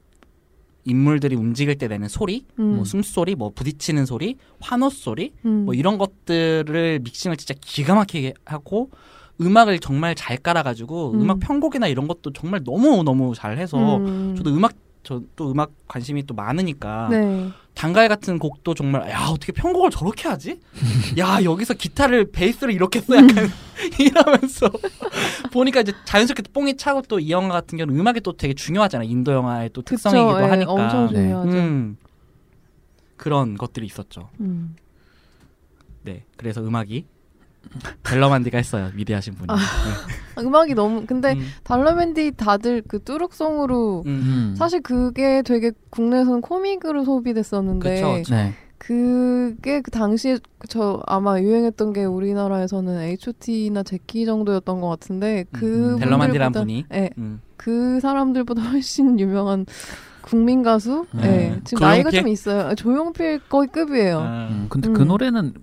인물들이 0.86 1.36
움직일 1.36 1.78
때 1.78 1.88
내는 1.88 2.08
소리, 2.08 2.46
음. 2.60 2.78
뭐 2.78 2.86
숨소리, 2.86 3.36
뭐 3.36 3.52
부딪히는 3.54 4.06
소리, 4.06 4.38
환호 4.62 4.90
소리, 4.90 5.34
음. 5.46 5.66
뭐 5.66 5.74
이런 5.74 5.98
것들을 5.98 7.00
믹싱을 7.04 7.36
진짜 7.36 7.54
기가 7.60 7.96
막히게 7.96 8.36
하고 8.46 8.90
음악을 9.40 9.80
정말 9.80 10.16
잘 10.16 10.38
깔아가지고 10.38 11.12
음. 11.14 11.22
음. 11.22 11.30
악 11.32 11.40
편곡이나 11.40 11.88
이런 11.88 12.08
것도 12.08 12.34
정말 12.34 12.64
너무 12.64 13.04
너무 13.04 13.34
잘해서 13.36 13.98
음. 13.98 14.36
저도 14.38 14.50
음악 14.56 14.74
저 15.04 15.22
또 15.38 15.52
음악 15.52 15.72
관심이 15.88 16.24
또 16.26 16.34
많으니까 16.34 17.08
네. 17.10 17.50
단갈 17.74 18.10
같은 18.10 18.40
곡도 18.40 18.74
정말 18.74 19.10
야 19.10 19.28
어떻게 19.30 19.54
편곡을 19.54 19.90
저렇게 19.90 20.28
하지? 20.28 20.60
야 21.18 21.42
여기서 21.44 21.76
기타를 21.76 22.32
베이스를 22.32 22.74
이렇게 22.74 23.00
써 23.00 23.16
약간 23.16 23.48
이러면서 24.00 24.70
보니까 25.54 25.82
이제 25.82 25.94
자연스럽게 26.04 26.42
또 26.42 26.52
뽕이 26.52 26.76
차고 26.76 27.04
또 27.04 27.20
이 27.20 27.32
영화 27.32 27.54
같은 27.54 27.78
경우는 27.78 27.98
음악이 27.98 28.20
또 28.22 28.36
되게 28.36 28.54
중요하잖아요 28.54 29.08
인도 29.10 29.32
영화의 29.32 29.70
또 29.72 29.82
그쵸, 29.82 29.96
특성이기도 29.96 30.42
예, 30.42 30.46
하니까 30.50 30.72
엄청 30.72 31.08
네. 31.08 31.14
중요하죠. 31.14 31.52
음, 31.52 31.98
그런 33.16 33.56
것들이 33.56 33.86
있었죠. 33.86 34.30
음. 34.42 34.76
네 36.04 36.26
그래서 36.36 36.62
음악이 36.62 37.06
벨러만디가 38.04 38.58
했어요 38.58 38.90
위대하신 38.96 39.34
분이. 39.36 39.48
아, 39.50 39.58
음악이 40.42 40.74
너무 40.76 41.06
근데 41.06 41.34
네. 41.34 41.40
음, 41.40 41.48
달러맨디 41.64 42.34
다들 42.38 42.84
그 42.88 43.02
뚜룩송으로 43.04 44.04
음, 44.06 44.12
음. 44.52 44.56
사실 44.58 44.82
그게 44.82 45.42
되게 45.42 45.72
국내에서는 45.90 46.42
코믹으로 46.42 47.04
소비됐었는데 47.06 47.96
그쵸, 47.96 48.14
그쵸. 48.16 48.36
네. 48.36 48.54
그게 48.80 49.82
그 49.82 49.90
당시에 49.92 50.38
저 50.70 51.02
아마 51.08 51.40
유행했던 51.42 51.94
게 51.94 52.06
우리나라에서는 52.06 53.00
H.O.T나 53.02 53.84
제키 53.84 54.26
정도였던 54.26 54.82
것 54.82 54.88
같은데 54.90 55.46
그 55.52 55.94
음, 55.96 56.00
벨러만디라는 56.00 56.52
분들보다- 56.52 56.60
분이 56.62 56.86
예, 56.94 57.10
음. 57.18 57.42
그 57.58 58.00
사람들보다 58.00 58.62
훨씬 58.62 59.20
유명한 59.20 59.66
국민 60.22 60.62
가수. 60.62 61.06
음. 61.16 61.20
예, 61.24 61.60
지금 61.64 61.82
나이가 61.88 62.12
조용필? 62.12 62.20
좀 62.22 62.28
있어요. 62.28 62.76
조용필 62.76 63.40
거의 63.50 63.68
급이에요. 63.70 64.20
아, 64.20 64.48
음, 64.52 64.66
근데 64.70 64.90
음. 64.90 64.94
그 64.94 65.02
노래는 65.02 65.54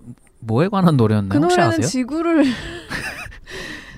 뭐에 0.45 0.67
관한 0.69 0.97
노래였나요? 0.97 1.29
그 1.29 1.43
혹시 1.43 1.57
노래는? 1.59 1.81
지구를 1.81 2.43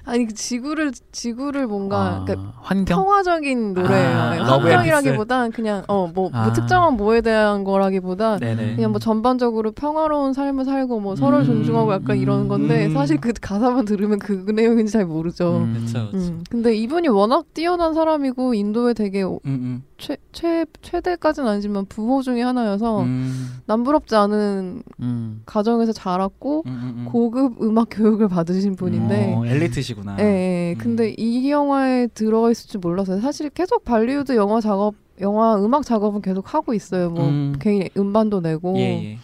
아니 0.06 0.26
그 0.26 0.34
지구를 0.34 0.94
지구를 1.12 1.68
뭔가 1.68 1.98
아, 1.98 2.24
그러니까 2.24 2.54
환경? 2.62 2.98
평화적인 2.98 3.74
노래예요. 3.74 4.20
아, 4.20 4.36
앤 4.38 4.42
환경이라기보단 4.42 5.52
그냥 5.52 5.84
어뭐 5.88 6.12
뭐 6.14 6.30
아. 6.32 6.54
특정한 6.54 6.94
뭐에 6.96 7.20
대한 7.20 7.66
거라기보다 7.66 8.38
네네. 8.38 8.76
그냥 8.76 8.92
뭐 8.92 9.00
전반적으로 9.00 9.72
평화로운 9.74 10.32
삶을 10.32 10.64
살고 10.64 11.02
뭐 11.02 11.18
서로를 11.18 11.40
음, 11.44 11.46
존중하고 11.46 11.92
약간 11.92 12.18
이런 12.18 12.48
건데 12.48 12.86
음. 12.86 12.94
사실 12.94 13.18
그 13.18 13.34
가사만 13.34 13.84
들으면 13.84 14.20
그 14.20 14.46
내용인지 14.56 14.94
잘 14.94 15.06
모르죠. 15.06 15.66
음. 15.68 15.74
그쵸, 15.74 16.10
그쵸. 16.10 16.18
음. 16.18 16.44
근데 16.50 16.74
이분이 16.74 17.10
워낙 17.10 17.46
뛰어난 17.54 17.94
사람이고 17.94 18.54
인도에 18.54 18.94
되게 18.94 19.24
음, 19.24 19.40
음, 19.46 19.84
최, 19.98 20.18
최, 20.32 20.66
최대까지는 20.82 21.50
아니지만 21.50 21.86
부호 21.86 22.22
중에 22.22 22.42
하나여서 22.42 23.02
음, 23.02 23.60
남부럽지 23.66 24.16
않은 24.16 24.84
음. 25.00 25.42
가정에서 25.46 25.92
자랐고 25.92 26.64
음, 26.68 26.72
음, 26.72 26.96
음. 27.00 27.06
고급 27.12 27.62
음악 27.62 27.88
교육을 27.92 28.28
받으신 28.28 28.76
분인데 28.76 29.34
어, 29.36 29.46
엘리트시구나. 29.46 30.18
예, 30.20 30.24
예. 30.24 30.74
음. 30.74 30.78
근데 30.78 31.16
이 31.18 31.50
영화에 31.50 32.08
들어가 32.08 32.52
있을 32.52 32.70
줄 32.70 32.80
몰랐어요. 32.80 33.20
사실 33.22 33.50
계속 33.50 33.84
발리우드 33.86 34.36
영화 34.36 34.62
작업, 34.62 34.96
영화 35.20 35.56
음악 35.58 35.84
작업은 35.84 36.22
계속 36.22 36.54
하고 36.54 36.74
있어요. 36.74 37.10
뭐 37.10 37.28
음. 37.28 37.56
개인 37.60 37.88
음반도 37.98 38.40
내고. 38.40 38.76
예, 38.78 38.82
예. 39.04 39.20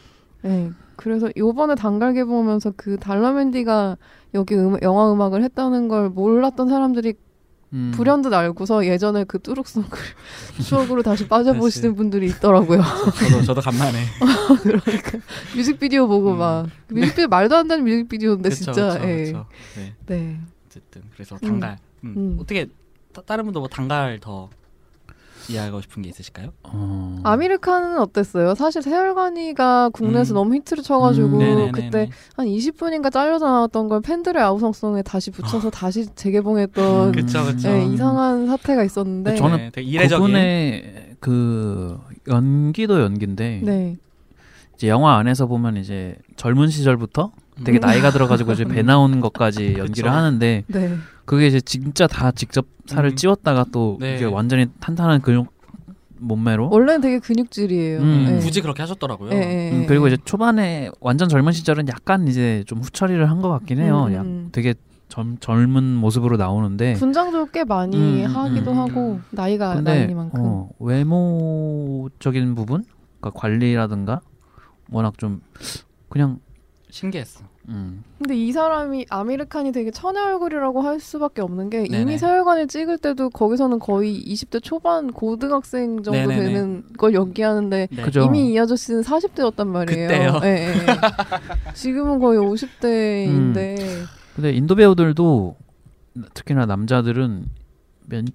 예. 0.46 0.72
그래서 0.96 1.30
요번에 1.38 1.76
단갈 1.76 2.14
개봉하면서 2.14 2.74
그 2.78 2.98
달러맨디가 2.98 3.98
여기 4.34 4.56
음, 4.56 4.78
영화 4.82 5.12
음악을 5.12 5.44
했다는 5.44 5.88
걸 5.88 6.10
몰랐던 6.10 6.70
사람들이 6.70 7.14
음. 7.74 7.92
불현듯 7.96 8.32
알고서 8.32 8.86
예전에 8.86 9.24
그 9.24 9.40
뚜룩송 9.40 9.84
추억으로 10.64 11.02
다시 11.02 11.28
빠져보시는 11.28 11.90
다시. 11.90 11.96
분들이 11.98 12.28
있더라고요. 12.28 12.82
저도 13.20 13.44
저도 13.44 13.62
간만에. 13.62 13.98
그러니까 14.62 15.20
뮤직비디오 15.56 16.08
보고 16.08 16.34
음. 16.34 16.38
막 16.38 16.70
뮤직비디오 16.90 17.28
말도 17.28 17.56
안 17.56 17.68
되는 17.68 17.84
뮤직비디오인데 17.84 18.50
그쵸, 18.50 18.64
진짜 18.64 18.94
그쵸, 18.94 19.10
예. 19.10 19.24
그쵸. 19.26 19.46
네, 19.76 19.94
네. 20.06 20.40
어쨌든 20.68 21.02
그래서 21.14 21.38
단갈. 21.38 21.78
음. 22.04 22.14
음. 22.16 22.38
어떻게 22.40 22.68
따, 23.12 23.22
다른 23.22 23.46
분도 23.46 23.60
뭐 23.60 23.68
단갈 23.68 24.20
더 24.20 24.50
이해하고 25.50 25.82
싶은 25.82 26.02
게 26.04 26.10
있으실까요? 26.10 26.50
어. 26.64 27.20
아미르카는 27.24 28.00
어땠어요? 28.00 28.56
사실 28.56 28.82
세월간이가 28.82 29.90
국내에서 29.90 30.34
음. 30.34 30.36
너무 30.36 30.56
히트를 30.56 30.84
쳐가지고 30.84 31.28
음, 31.28 31.38
네네네네. 31.40 31.72
그때 31.72 32.10
한 32.36 32.46
20분인가 32.48 33.12
잘려서 33.12 33.46
나왔던 33.46 33.88
걸 33.90 34.02
팬들의 34.02 34.42
아우성송에 34.42 35.02
다시 35.04 35.32
붙여서 35.32 35.70
다시 35.70 36.06
재개봉했던 36.16 37.08
음. 37.08 37.12
그쵸, 37.12 37.44
그쵸. 37.46 37.70
예, 37.70 37.84
이상한 37.86 38.48
사태가 38.48 38.84
있었는데 38.84 39.36
저는 39.36 39.58
네, 39.58 39.70
되게 39.74 39.88
이례적인. 39.88 40.26
그분의 40.26 41.16
그 41.20 42.00
연기도 42.28 43.02
연기인데 43.02 43.62
네. 43.64 43.98
이제 44.76 44.88
영화 44.88 45.18
안에서 45.18 45.46
보면 45.46 45.78
이제 45.78 46.16
젊은 46.36 46.68
시절부터 46.70 47.32
되게 47.64 47.78
음. 47.78 47.82
나이가 47.82 48.10
들어가지고 48.12 48.54
이제 48.54 48.66
배 48.66 48.82
나오는 48.82 49.20
것까지 49.22 49.76
연기를. 49.78 50.12
하는데 50.12 50.64
네. 50.68 50.98
그게 51.26 51.48
이제 51.48 51.62
진짜 51.62 52.08
다 52.08 52.32
직접 52.32 52.66
살을 52.86 53.12
음. 53.12 53.16
찌웠다가 53.16 53.66
또 53.72 53.98
네. 54.00 54.16
이게 54.16 54.26
완전히 54.26 54.68
탄탄한 54.80 55.22
근육 55.22 55.52
몸매로 56.20 56.70
원래는 56.70 57.02
되게 57.02 57.20
근육질이에요. 57.20 58.00
음. 58.00 58.26
예. 58.30 58.40
굳이 58.40 58.62
그렇게 58.62 58.82
하셨더라고요. 58.82 59.32
예, 59.34 59.36
예, 59.38 59.72
음, 59.72 59.82
예. 59.84 59.86
그리고 59.86 60.08
이제 60.08 60.18
초반에 60.24 60.90
완전 61.02 61.28
젊은 61.30 61.52
시절은 61.52 61.88
약간 61.90 62.28
이제 62.28 62.64
좀 62.68 62.80
후처리를 62.80 63.30
한 63.30 63.42
것 63.42 63.50
같긴 63.50 63.80
해요. 63.80 64.06
음, 64.08 64.14
약- 64.14 64.22
음. 64.26 64.50
되게 64.54 64.74
젊, 65.10 65.38
젊은 65.40 65.84
모습으로 65.96 66.38
나오는데 66.38 66.94
분장도 66.94 67.48
꽤 67.48 67.64
많이 67.66 68.24
음, 68.26 68.26
하기도 68.36 68.72
음. 68.72 68.78
하고 68.78 69.20
나이가 69.32 69.76
근데 69.76 70.00
나이니만큼 70.00 70.40
어, 70.42 70.70
외모적인 70.80 72.56
부분, 72.56 72.86
그러니까 73.20 73.40
관리라든가 73.40 74.22
워낙 74.92 75.18
좀 75.18 75.42
그냥 76.10 76.40
신기했어. 76.90 77.44
음, 77.70 78.04
근데 78.20 78.36
이 78.36 78.52
사람이 78.52 79.06
아미르칸이 79.10 79.72
되게 79.72 79.90
천의 79.90 80.22
얼굴이라고 80.22 80.82
할 80.82 81.00
수밖에 81.00 81.42
없는 81.42 81.70
게 81.70 81.84
네네. 81.84 82.02
이미 82.02 82.18
세월간을 82.18 82.68
찍을 82.68 82.98
때도 82.98 83.30
거기서는 83.30 83.80
거의 83.80 84.22
20대 84.22 84.62
초반 84.62 85.12
고등학생 85.14 86.04
정도 86.04 86.12
네네네. 86.28 86.44
되는 86.44 86.84
걸 86.98 87.14
연기하는데 87.14 87.88
네. 87.90 88.04
이미 88.26 88.52
이 88.52 88.60
아저씨는 88.60 89.02
40대였단 89.02 89.68
말이에요. 89.68 90.08
그때요? 90.08 90.40
예, 90.44 90.48
예, 90.50 90.68
예. 90.74 90.86
지금은 91.74 92.20
거의 92.20 92.38
50대인데 92.40 93.78
근데 94.36 94.52
인도 94.52 94.76
배우들도 94.76 95.56
특히나 96.34 96.66
남자들은 96.66 97.46
몇, 98.08 98.26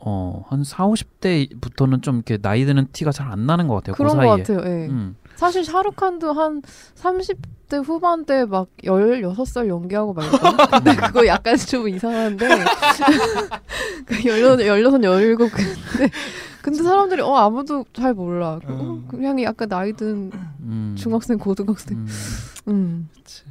어, 0.00 0.44
한 0.48 0.64
4, 0.64 0.86
50대부터는 0.88 2.02
좀 2.02 2.16
이렇게 2.16 2.38
나이 2.38 2.64
드는 2.64 2.88
티가 2.92 3.12
잘 3.12 3.30
안 3.30 3.46
나는 3.46 3.68
것 3.68 3.76
같아요. 3.76 3.94
그런 3.94 4.10
그것 4.12 4.22
사이에. 4.22 4.42
같아요. 4.42 4.58
예. 4.82 4.86
음. 4.88 5.16
사실 5.38 5.64
샤루칸도 5.64 6.32
한 6.32 6.62
30대 6.96 7.84
후반대 7.84 8.44
막 8.46 8.66
16살 8.82 9.68
연기하고 9.68 10.12
말고 10.12 10.36
근데 10.82 10.96
그거 10.96 11.24
약간 11.28 11.56
좀 11.56 11.88
이상한데 11.88 12.48
그 14.04 14.14
16, 14.20 14.60
16, 14.60 14.92
17 14.92 15.36
근데 15.38 16.10
근데 16.60 16.82
사람들이 16.82 17.22
어 17.22 17.36
아무도 17.36 17.84
잘 17.92 18.14
몰라 18.14 18.58
어, 18.64 18.68
음. 18.68 19.06
그냥 19.06 19.40
약간 19.44 19.68
나이 19.68 19.92
든 19.92 20.32
음. 20.60 20.96
중학생 20.98 21.38
고등학생 21.38 21.98
음. 21.98 22.08
음. 22.66 23.08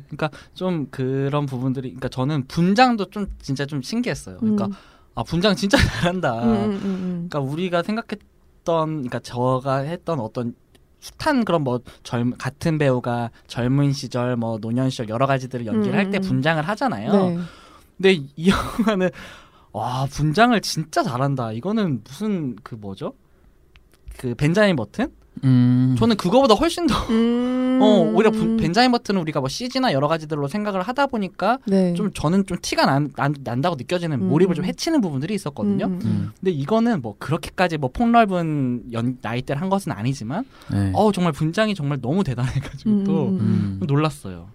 그러니까 0.08 0.30
좀 0.54 0.88
그런 0.92 1.46
부분들이 1.46 1.88
그러니까 1.92 2.10
저는 2.10 2.48
분장도 2.50 3.12
좀 3.12 3.28
진짜 3.42 3.66
좀 3.66 3.82
신기했어요. 3.82 4.38
그러니까 4.40 4.66
음. 4.66 4.72
아 5.16 5.24
분장 5.24 5.56
진짜 5.56 5.78
잘한다. 5.78 6.44
음, 6.44 6.72
음. 6.84 7.28
그러니까 7.30 7.40
우리가 7.40 7.82
생각했던 7.82 8.24
그러니까 8.66 9.20
저가 9.20 9.78
했던 9.78 10.20
어떤 10.20 10.54
숱한 11.00 11.46
그런 11.46 11.64
뭐 11.64 11.80
젊 12.14 12.34
같은 12.38 12.78
배우가 12.78 13.32
젊은 13.48 13.94
시절 13.94 14.36
뭐 14.36 14.58
노년 14.60 14.90
시절 14.90 15.10
여러 15.10 15.28
가지들을 15.28 15.66
연기를 15.66 15.98
음, 15.98 16.06
할때 16.06 16.18
음. 16.18 16.22
분장을 16.22 16.62
하잖아요. 16.68 17.12
네. 17.12 17.38
근데 17.98 18.26
이 18.36 18.50
영화는 18.50 19.10
와 19.72 20.06
분장을 20.10 20.60
진짜 20.62 21.04
잘한다. 21.04 21.52
이거는 21.52 22.02
무슨 22.04 22.56
그 22.64 22.76
뭐죠? 22.76 23.14
그 24.18 24.34
벤자민 24.36 24.76
버튼? 24.76 25.12
음. 25.44 25.96
저는 25.98 26.18
그거보다 26.18 26.54
훨씬 26.56 26.88
더 26.88 26.96
음. 27.10 27.80
어, 27.82 28.12
오히려 28.14 28.32
부- 28.32 28.58
벤자민 28.58 28.92
버튼은 28.92 29.22
우리가 29.22 29.40
뭐 29.40 29.50
CG나 29.50 29.94
여러 29.94 30.08
가지들로 30.08 30.48
생각을 30.48 30.82
하다 30.82 31.08
보니까 31.08 31.60
네. 31.66 31.94
좀 31.94 32.12
저는 32.14 32.46
좀 32.46 32.58
티가 32.62 32.86
난, 32.86 33.12
난, 33.16 33.36
난다고 33.44 33.76
느껴지는 33.76 34.20
음. 34.22 34.30
몰입을 34.30 34.56
좀 34.56 34.66
해치는 34.66 35.02
부분들이 35.02 35.34
있었거든요. 35.36 35.86
음, 35.86 35.92
음, 35.94 36.02
음. 36.06 36.32
근데 36.40 36.52
이거는 36.52 37.02
뭐 37.02 37.16
그렇게까지 37.20 37.78
뭐 37.78 37.90
폭넓은 37.92 38.84
연, 38.94 39.18
나이대를 39.22 39.62
한 39.62 39.70
것은 39.70 39.92
아니지만 39.92 40.44
네. 40.72 40.92
어 40.96 41.12
정말 41.12 41.34
분장이 41.34 41.76
정말 41.76 42.00
너무 42.02 42.24
대단해가지고 42.24 42.90
음, 42.90 43.04
또 43.04 43.28
음, 43.28 43.40
음. 43.40 43.80
음. 43.82 43.88
놀랐어요. 43.88 44.48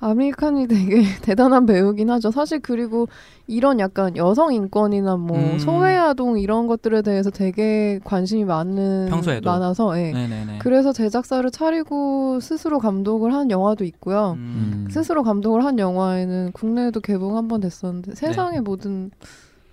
아미칸이 0.00 0.68
되게 0.68 1.02
대단한 1.22 1.66
배우긴 1.66 2.08
하죠. 2.10 2.30
사실 2.30 2.60
그리고 2.60 3.08
이런 3.46 3.80
약간 3.80 4.16
여성 4.16 4.52
인권이나 4.52 5.16
뭐 5.16 5.36
음. 5.36 5.58
소외 5.58 5.96
아동 5.96 6.38
이런 6.38 6.66
것들에 6.68 7.02
대해서 7.02 7.30
되게 7.30 7.98
관심이 8.04 8.44
많은 8.44 9.06
평소에도? 9.10 9.50
많아서 9.50 9.98
예. 9.98 10.12
네네네. 10.12 10.58
그래서 10.60 10.92
제작사를 10.92 11.50
차리고 11.50 12.38
스스로 12.40 12.78
감독을 12.78 13.34
한 13.34 13.50
영화도 13.50 13.84
있고요. 13.84 14.34
음. 14.36 14.84
음. 14.86 14.90
스스로 14.90 15.22
감독을 15.22 15.64
한 15.64 15.78
영화에는 15.78 16.52
국내에도 16.52 17.00
개봉 17.00 17.36
한 17.36 17.48
번 17.48 17.60
됐었는데 17.60 18.10
네. 18.12 18.14
세상의 18.14 18.60
모든 18.60 19.10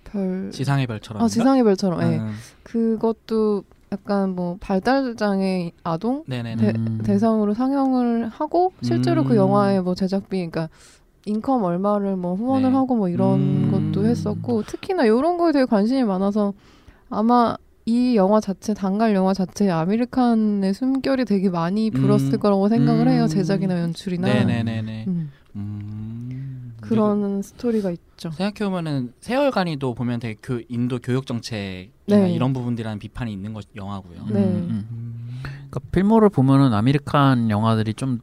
별 0.05 0.50
지상의 0.51 0.88
별처럼. 0.88 1.22
아, 1.22 1.27
지상의 1.27 1.63
별처럼 1.63 2.01
예. 2.01 2.17
음. 2.20 2.32
그것도 2.63 3.63
약간 3.92 4.36
뭐 4.36 4.58
발달장애 4.60 5.72
아동 5.84 6.24
네네네. 6.27 6.56
대, 6.58 6.74
음. 6.77 6.98
대상으로 7.04 7.54
상영을 7.54 8.27
하고 8.30 8.74
실제로 8.82 9.24
그 9.24 9.36
음. 9.36 9.38
영화의 9.38 9.82
뭐 9.82 9.96
제작비 9.96 10.38
그러니까 10.38 10.70
income 11.25 11.64
얼마를 11.63 12.15
뭐 12.15 12.36
후원을 12.36 12.70
네. 12.70 12.75
하고 12.75 12.96
뭐 12.96 13.10
이런 13.10 13.39
음. 13.39 13.92
것도 13.94 14.06
했었고 14.06 14.63
특히나 14.63 15.06
이런 15.06 15.38
거에 15.38 15.51
되게 15.51 15.65
관심이 15.65 16.04
많아서 16.04 16.54
아마 17.10 17.56
이 17.86 18.15
영화 18.15 18.39
자체 18.39 18.74
단갈 18.74 19.13
영화 19.13 19.34
자체에 19.34 19.70
아미르칸의 19.70 20.74
숨결이 20.74 21.25
되게 21.25 21.50
많이 21.50 21.92
불었을 21.92 22.34
음. 22.36 22.39
거라고 22.39 22.68
생각을 22.68 23.08
해요 23.10 23.24
음. 23.24 23.27
제작이나 23.27 23.80
연출이나 23.80 24.27
네네네네. 24.27 25.06
음, 25.08 25.32
음. 25.56 25.95
그런 26.88 27.42
스토리가 27.42 27.92
있죠. 27.92 28.32
생각해 28.32 28.70
보면은 28.70 29.13
세 29.20 29.33
얼간이도 29.33 29.94
보면 29.94 30.20
되게 30.20 30.36
교, 30.42 30.62
인도 30.70 31.00
교육 31.00 31.25
정책이나 31.25 31.92
네. 32.08 32.34
이런 32.34 32.54
부분들이라는 32.54 33.00
비판이 33.00 33.32
있는 33.32 33.54
것 33.54 33.65
영화고요. 33.75 34.25
네. 34.30 34.39
음. 34.39 34.88
음. 34.92 35.42
그러니까 35.70 35.80
필모를 35.92 36.30
보면은 36.30 36.74
아미르칸 36.74 37.50
영화들이 37.50 37.94
좀 37.94 38.20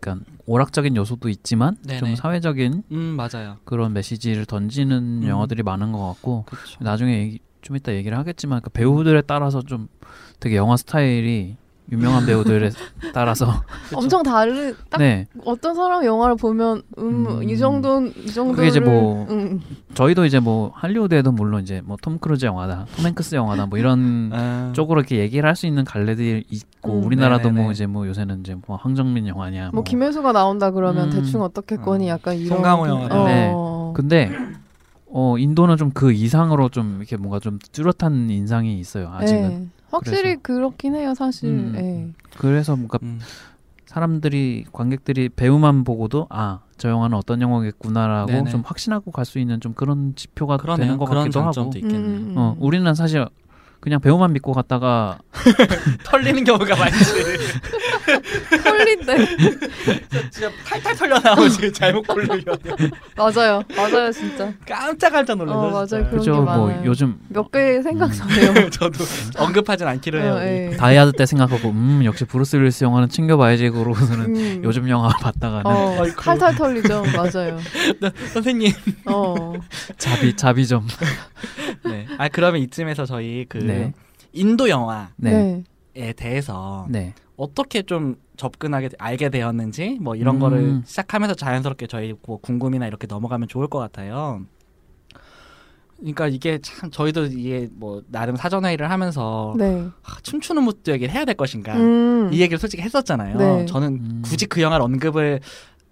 그러니까 0.00 0.24
오락적인 0.46 0.96
요소도 0.96 1.28
있지만 1.28 1.76
네네. 1.86 1.98
좀 1.98 2.14
사회적인 2.16 2.84
음 2.90 2.98
맞아요. 2.98 3.58
그런 3.64 3.92
메시지를 3.92 4.46
던지는 4.46 5.22
음. 5.22 5.28
영화들이 5.28 5.62
많은 5.62 5.92
것 5.92 6.06
같고 6.08 6.44
그렇죠. 6.46 6.82
나중에 6.82 7.18
얘기, 7.18 7.38
좀 7.60 7.76
이따 7.76 7.92
얘기를 7.92 8.16
하겠지만 8.16 8.62
그 8.62 8.70
배우들에 8.70 9.22
따라서 9.22 9.62
좀 9.62 9.88
되게 10.40 10.56
영화 10.56 10.76
스타일이 10.76 11.56
유명한 11.92 12.24
배우들에 12.26 12.70
따라서 13.12 13.62
엄청 13.94 14.22
다른 14.22 14.74
딱네 14.90 15.26
어떤 15.44 15.74
사람 15.74 16.04
영화를 16.04 16.36
보면 16.36 16.82
음이 16.98 17.52
음. 17.52 17.58
정도 17.58 18.02
이 18.06 18.26
정도 18.26 18.54
그게 18.54 18.68
이제 18.68 18.80
뭐 18.80 19.26
음, 19.30 19.60
저희도 19.94 20.24
이제 20.24 20.38
뭐 20.40 20.70
할리우드에도 20.74 21.32
물론 21.32 21.62
이제 21.62 21.80
뭐 21.84 21.96
톰 22.00 22.18
크루즈 22.18 22.46
영화다 22.46 22.86
톰 22.96 23.06
행크스 23.06 23.34
영화다 23.34 23.66
뭐 23.66 23.78
이런 23.78 24.30
아, 24.32 24.72
쪽으로 24.74 25.00
이렇게 25.00 25.18
얘기를 25.18 25.48
할 25.48 25.56
수 25.56 25.66
있는 25.66 25.84
갈래들이 25.84 26.44
있고 26.48 27.00
음. 27.00 27.04
우리나라도 27.04 27.48
네네네. 27.48 27.62
뭐 27.62 27.72
이제 27.72 27.86
뭐 27.86 28.06
요새는 28.06 28.40
이제 28.40 28.56
뭐 28.66 28.76
황정민 28.76 29.26
영화냐 29.26 29.70
뭐 29.74 29.82
김혜수가 29.82 30.32
나온다 30.32 30.70
그러면 30.70 31.08
음. 31.08 31.10
대충 31.10 31.42
어떻겠거니 31.42 32.08
어. 32.10 32.14
약간 32.14 32.36
이런 32.36 32.48
송강호 32.56 32.82
그- 32.84 32.88
영화죠. 32.88 33.24
네. 33.24 33.50
어. 33.54 33.92
근데 33.96 34.30
어 35.12 35.36
인도는 35.36 35.76
좀 35.76 35.90
그 35.92 36.12
이상으로 36.12 36.68
좀 36.68 36.98
이렇게 36.98 37.16
뭔가 37.16 37.40
좀 37.40 37.58
뚜렷한 37.72 38.30
인상이 38.30 38.78
있어요 38.78 39.10
아직은 39.12 39.48
네. 39.48 39.66
확실히 39.90 40.36
그렇긴 40.36 40.94
해요 40.94 41.14
사실. 41.14 41.48
음. 41.48 41.72
예. 41.76 42.38
그래서 42.38 42.76
뭔가 42.76 42.98
음. 43.02 43.20
사람들이 43.86 44.66
관객들이 44.72 45.28
배우만 45.28 45.84
보고도 45.84 46.26
아 46.30 46.60
저 46.80 46.88
영화는 46.88 47.14
어떤 47.18 47.42
영화겠구나라고 47.42 48.32
네네. 48.32 48.50
좀 48.50 48.62
확신하고 48.64 49.10
갈 49.10 49.26
수 49.26 49.38
있는 49.38 49.60
좀 49.60 49.74
그런 49.74 50.14
지표가 50.16 50.56
그러네요. 50.56 50.86
되는 50.86 50.96
것 50.98 51.04
그런 51.04 51.24
같기도 51.24 51.40
하고 51.40 51.52
장점도 51.52 51.78
있겠네요. 51.78 52.16
음, 52.16 52.28
음, 52.30 52.38
어 52.38 52.56
음. 52.56 52.62
우리는 52.64 52.94
사실 52.94 53.26
그냥 53.80 54.00
배우만 54.00 54.32
믿고 54.32 54.54
갔다가 54.54 55.18
털리는 56.04 56.42
경우가 56.44 56.74
많지. 56.74 56.98
털린데 58.62 59.26
진짜 60.30 60.50
탈탈 60.64 60.96
털려 60.96 61.18
나오지 61.18 61.72
잘못 61.74 62.06
고르면 62.06 62.42
맞아요, 63.16 63.62
맞아요 63.76 64.12
진짜 64.12 64.52
깜짝 64.66 65.10
깜짝 65.10 65.36
놀라죠. 65.38 65.58
어, 65.58 65.70
맞아요. 65.70 65.86
진짜. 65.86 65.96
그런 66.04 66.18
그죠 66.18 66.32
게뭐 66.32 66.44
많아요. 66.44 66.82
요즘 66.84 67.18
몇 67.28 67.50
개 67.50 67.82
생각나네요. 67.82 68.70
저도 68.70 69.04
언급하진 69.38 69.86
않기로 69.88 70.20
해요. 70.20 70.34
어. 70.34 70.42
예. 70.42 70.76
다이하드 70.76 71.12
때 71.12 71.26
생각하고 71.26 71.70
음 71.70 72.02
역시 72.04 72.24
브루스 72.24 72.56
윌리스 72.56 72.84
영화는 72.84 73.08
챙겨봐야지 73.08 73.70
그러고서는 73.70 74.36
음. 74.36 74.60
요즘 74.64 74.88
영화 74.88 75.08
봤다가는 75.08 75.66
어. 75.66 76.04
탈탈 76.18 76.54
털리죠, 76.56 77.02
맞아요. 77.16 77.58
선생님. 78.32 78.72
어, 79.06 79.52
자비 79.98 80.36
자비 80.36 80.66
좀 80.66 80.86
네. 81.84 82.06
아 82.18 82.28
그러면 82.28 82.60
이쯤에서 82.62 83.06
저희 83.06 83.46
그 83.48 83.58
네. 83.58 83.92
인도 84.32 84.68
영화에 84.68 85.06
네. 85.16 85.62
대해서 86.16 86.86
네. 86.88 87.14
어떻게 87.44 87.80
좀 87.82 88.16
접근하게 88.36 88.90
알게 88.98 89.30
되었는지 89.30 89.96
뭐 89.98 90.14
이런 90.14 90.36
음. 90.36 90.40
거를 90.40 90.82
시작하면서 90.84 91.34
자연스럽게 91.36 91.86
저희 91.86 92.14
뭐 92.26 92.36
궁금이나 92.36 92.86
이렇게 92.86 93.06
넘어가면 93.06 93.48
좋을 93.48 93.66
것 93.66 93.78
같아요. 93.78 94.42
그러니까 95.96 96.28
이게 96.28 96.58
참 96.62 96.90
저희도 96.90 97.26
이게 97.26 97.68
뭐 97.72 98.02
나름 98.08 98.36
사전 98.36 98.64
회의를 98.66 98.90
하면서 98.90 99.54
네. 99.56 99.86
아, 100.02 100.16
춤추는 100.22 100.62
무드 100.64 100.90
얘기를 100.90 101.14
해야 101.14 101.24
될 101.24 101.34
것인가 101.34 101.74
음. 101.76 102.30
이 102.30 102.40
얘기를 102.42 102.58
솔직히 102.58 102.82
했었잖아요. 102.82 103.36
네. 103.38 103.64
저는 103.66 103.88
음. 103.88 104.22
굳이 104.22 104.44
그 104.44 104.60
영화를 104.60 104.84
언급을 104.84 105.40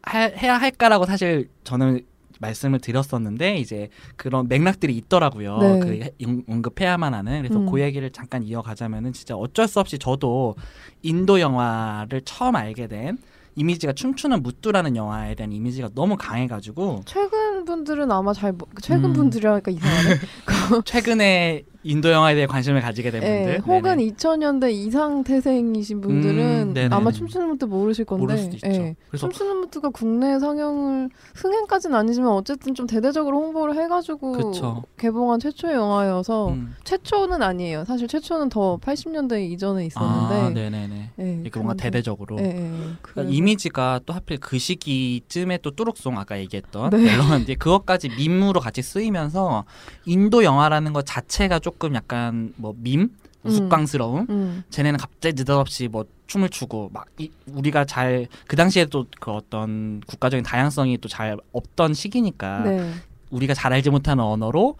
하- 0.02 0.18
해야 0.18 0.58
할까라고 0.58 1.06
사실 1.06 1.48
저는 1.64 2.02
말씀을 2.38 2.78
드렸었는데 2.80 3.56
이제 3.58 3.88
그런 4.16 4.48
맥락들이 4.48 4.96
있더라고요. 4.96 5.58
네. 5.58 5.78
그 5.80 6.42
언급해야만 6.48 7.14
하는 7.14 7.42
그래서 7.42 7.58
음. 7.60 7.70
그 7.70 7.80
얘기를 7.80 8.10
잠깐 8.10 8.42
이어가자면은 8.42 9.12
진짜 9.12 9.34
어쩔 9.36 9.68
수 9.68 9.80
없이 9.80 9.98
저도 9.98 10.54
인도 11.02 11.40
영화를 11.40 12.22
처음 12.24 12.56
알게 12.56 12.86
된 12.86 13.18
이미지가 13.56 13.92
춤추는 13.92 14.42
무뚜라는 14.44 14.94
영화에 14.94 15.34
대한 15.34 15.50
이미지가 15.52 15.90
너무 15.94 16.16
강해가지고 16.16 17.02
최근 17.06 17.64
분들은 17.64 18.10
아마 18.12 18.32
잘 18.32 18.52
모- 18.52 18.68
최근 18.80 19.06
음. 19.06 19.12
분들이라니까 19.14 19.72
이상하네. 19.72 20.14
최근에 20.84 21.64
인도 21.88 22.10
영화에 22.10 22.34
대해 22.34 22.46
관심을 22.46 22.82
가지게 22.82 23.10
된 23.10 23.22
분들 23.22 23.54
예, 23.54 23.56
혹은 23.66 23.96
네네. 23.96 24.12
2000년대 24.12 24.70
이상 24.70 25.24
태생이신 25.24 26.02
분들은 26.02 26.74
음. 26.76 26.88
아마 26.92 27.10
춤추는 27.10 27.48
무트 27.48 27.64
모르실 27.64 28.04
건데. 28.04 28.20
모를 28.20 28.36
수도 28.36 28.56
있죠. 28.56 28.68
예. 28.68 28.96
그래서 29.08 29.26
춤추는 29.26 29.56
무트가 29.56 29.88
국내 29.88 30.38
상영을 30.38 31.08
흥행까지는 31.34 31.96
아니지만 31.96 32.32
어쨌든 32.32 32.74
좀 32.74 32.86
대대적으로 32.86 33.38
홍보를 33.38 33.74
해가지고 33.82 34.32
그쵸. 34.32 34.82
개봉한 34.98 35.40
최초의 35.40 35.76
영화여서 35.76 36.50
음. 36.50 36.74
최초는 36.84 37.42
아니에요. 37.42 37.86
사실 37.86 38.06
최초는 38.06 38.50
더 38.50 38.76
80년대 38.82 39.50
이전에 39.50 39.86
있었는데. 39.86 40.34
아, 40.34 40.50
네네네. 40.50 41.10
예, 41.18 41.40
이렇게 41.40 41.58
뭔가 41.58 41.72
대대적으로. 41.72 42.36
그러니까 42.36 43.34
이미지가 43.34 44.00
또 44.04 44.12
하필 44.12 44.36
그 44.36 44.58
시기쯤에 44.58 45.60
또 45.62 45.70
뚜룩송 45.70 46.18
아까 46.18 46.38
얘기했던 46.38 46.90
네. 46.90 46.98
멜로디인데 46.98 47.54
그것까지 47.54 48.10
밈으로 48.10 48.60
같이 48.60 48.82
쓰이면서 48.82 49.64
인도 50.04 50.44
영화라는 50.44 50.92
것 50.92 51.06
자체가 51.06 51.60
조금 51.60 51.77
약간 51.94 52.52
뭐 52.56 52.74
밈, 52.78 53.10
우스꽝스러움. 53.44 54.26
음, 54.30 54.62
쟤네는 54.70 54.98
갑자기 54.98 55.34
느닷없이 55.36 55.88
뭐 55.88 56.04
춤을 56.26 56.48
추고 56.50 56.90
막 56.92 57.06
이, 57.18 57.30
우리가 57.46 57.84
잘 57.84 58.26
그 58.46 58.56
당시에 58.56 58.86
또 58.86 59.06
그 59.20 59.30
어떤 59.30 60.00
국가적인 60.06 60.44
다양성이 60.44 60.98
또 60.98 61.08
잘 61.08 61.36
없던 61.52 61.94
시기니까 61.94 62.60
네. 62.64 62.92
우리가 63.30 63.54
잘 63.54 63.72
알지 63.72 63.90
못하는 63.90 64.22
언어로 64.24 64.76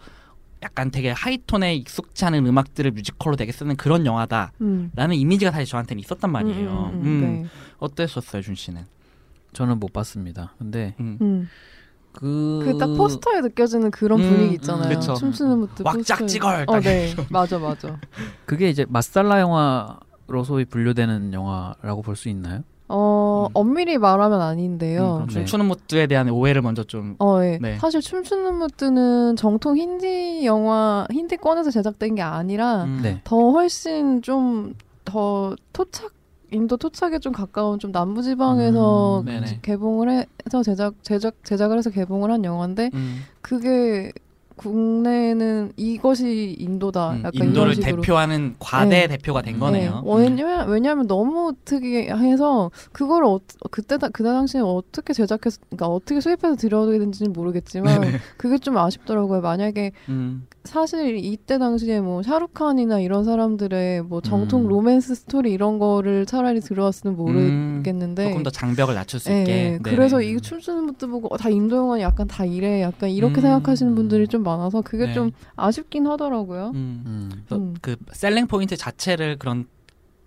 약간 0.61 0.91
되게 0.91 1.09
하이톤에 1.11 1.73
익숙치 1.75 2.25
않은 2.25 2.45
음악들을 2.45 2.91
뮤지컬로 2.91 3.35
되게 3.37 3.51
쓰는 3.53 3.77
그런 3.77 4.05
영화다라는 4.05 4.51
음. 4.61 4.91
이미지가 5.13 5.51
사실 5.51 5.65
저한테는 5.67 6.01
있었단 6.01 6.29
말이에요. 6.31 6.91
음, 6.93 6.99
음, 6.99 7.05
음, 7.05 7.21
네. 7.43 7.49
어땠었어요, 7.77 8.41
준 8.41 8.55
씨는? 8.55 8.85
저는 9.53 9.79
못 9.79 9.93
봤습니다. 9.93 10.53
근데 10.59 10.95
음. 10.99 11.17
음. 11.21 11.49
그 12.19 12.59
그딱 12.65 12.93
포스터에 12.97 13.41
느껴지는 13.41 13.91
그런 13.91 14.19
음, 14.19 14.23
분위기 14.23 14.49
음, 14.49 14.53
있잖아요. 14.55 14.99
그쵸. 14.99 15.13
춤추는 15.13 15.59
무트 15.59 15.83
왁짝지걸 15.85 16.65
어, 16.67 16.73
딱 16.73 16.83
네, 16.83 17.15
맞아, 17.29 17.57
맞아. 17.59 17.95
그게 18.45 18.69
이제 18.69 18.85
마살라 18.89 19.39
영화로 19.39 20.43
소위 20.45 20.65
분류되는 20.65 21.33
영화라고 21.33 22.01
볼 22.01 22.15
수 22.15 22.27
있나요? 22.29 22.63
어, 22.91 23.45
음. 23.47 23.51
엄밀히 23.53 23.97
말하면 23.97 24.39
음, 24.39 24.41
아닌데요. 24.41 25.25
네. 25.27 25.33
춤추는 25.33 25.65
무드에 25.67 26.07
대한 26.07 26.27
오해를 26.29 26.61
먼저 26.61 26.83
좀 26.83 27.15
어, 27.19 27.41
예. 27.43 27.57
네. 27.61 27.77
사실 27.77 28.01
춤추는 28.01 28.55
무트는 28.55 29.35
정통 29.37 29.77
힌디 29.77 30.45
영화, 30.45 31.05
힌디권에서 31.11 31.71
제작된 31.71 32.15
게 32.15 32.21
아니라 32.21 32.83
음, 32.83 32.99
네. 33.01 33.21
더 33.23 33.51
훨씬 33.51 34.21
좀 34.21 34.73
더 35.05 35.55
토착 35.73 36.11
인도 36.51 36.77
토착에 36.77 37.19
좀 37.19 37.31
가까운 37.33 37.79
좀 37.79 37.91
남부 37.91 38.21
지방에서 38.21 39.23
음. 39.25 39.59
개봉을 39.61 40.25
해서 40.45 40.63
제작 40.63 40.95
제작 41.03 41.35
제작을 41.43 41.77
해서 41.77 41.89
개봉을 41.89 42.31
한 42.31 42.43
영화인데 42.43 42.89
음, 42.93 43.23
그게 43.41 44.11
국내는 44.59 45.71
이것이 45.77 46.55
인도다. 46.59 47.11
음, 47.11 47.17
약간 47.19 47.31
인도를. 47.47 47.75
대표하는 47.79 48.55
과대 48.59 48.89
네. 49.01 49.07
대표가 49.07 49.41
된 49.41 49.53
네. 49.53 49.59
거네요. 49.59 50.03
네. 50.05 50.13
왜냐면 50.23 50.69
왜냐면 50.69 51.07
너무 51.07 51.53
특이해서 51.65 52.69
그걸 52.91 53.23
어, 53.23 53.39
그때 53.71 53.97
다- 53.97 54.09
그때 54.09 54.29
당시에 54.29 54.61
어떻게 54.61 55.13
제작해서 55.13 55.59
그러니까 55.69 55.87
어떻게 55.87 56.19
수입해서 56.19 56.55
들여야 56.55 56.87
되는지는 56.91 57.31
모르겠지만 57.33 58.01
그게 58.37 58.57
좀 58.57 58.77
아쉽더라고요. 58.77 59.41
만약에 59.41 59.91
음, 60.09 60.45
사실 60.65 61.17
이때 61.17 61.57
당시에 61.57 62.01
뭐 62.01 62.21
샤루칸이나 62.21 62.99
이런 62.99 63.23
사람들의 63.23 64.03
뭐 64.03 64.19
정통 64.21 64.63
음. 64.63 64.67
로맨스 64.67 65.15
스토리 65.15 65.51
이런 65.53 65.79
거를 65.79 66.25
차라리 66.25 66.59
들어왔으면 66.59 67.15
모르겠는데 67.15 68.27
조금 68.29 68.43
더 68.43 68.49
장벽을 68.49 68.93
낮출 68.93 69.19
수 69.19 69.31
예, 69.31 69.39
있게. 69.39 69.79
그래서 69.83 70.21
이 70.21 70.39
춤추는 70.39 70.85
분들 70.85 71.07
보고 71.07 71.33
어, 71.33 71.37
다 71.37 71.49
인도 71.49 71.77
영화 71.77 71.99
약간 72.01 72.27
다 72.27 72.43
이래 72.45 72.81
약간 72.81 73.09
이렇게 73.09 73.39
음. 73.39 73.41
생각하시는 73.41 73.95
분들이 73.95 74.27
좀 74.27 74.43
많아서 74.49 74.81
그게 74.81 75.05
네. 75.07 75.13
좀 75.13 75.31
아쉽긴 75.55 76.07
하더라고요. 76.07 76.71
음. 76.75 77.03
음. 77.05 77.45
음. 77.51 77.75
그 77.81 77.95
selling 78.11 78.47
point 78.47 78.75
자체를 78.75 79.37
그런 79.37 79.67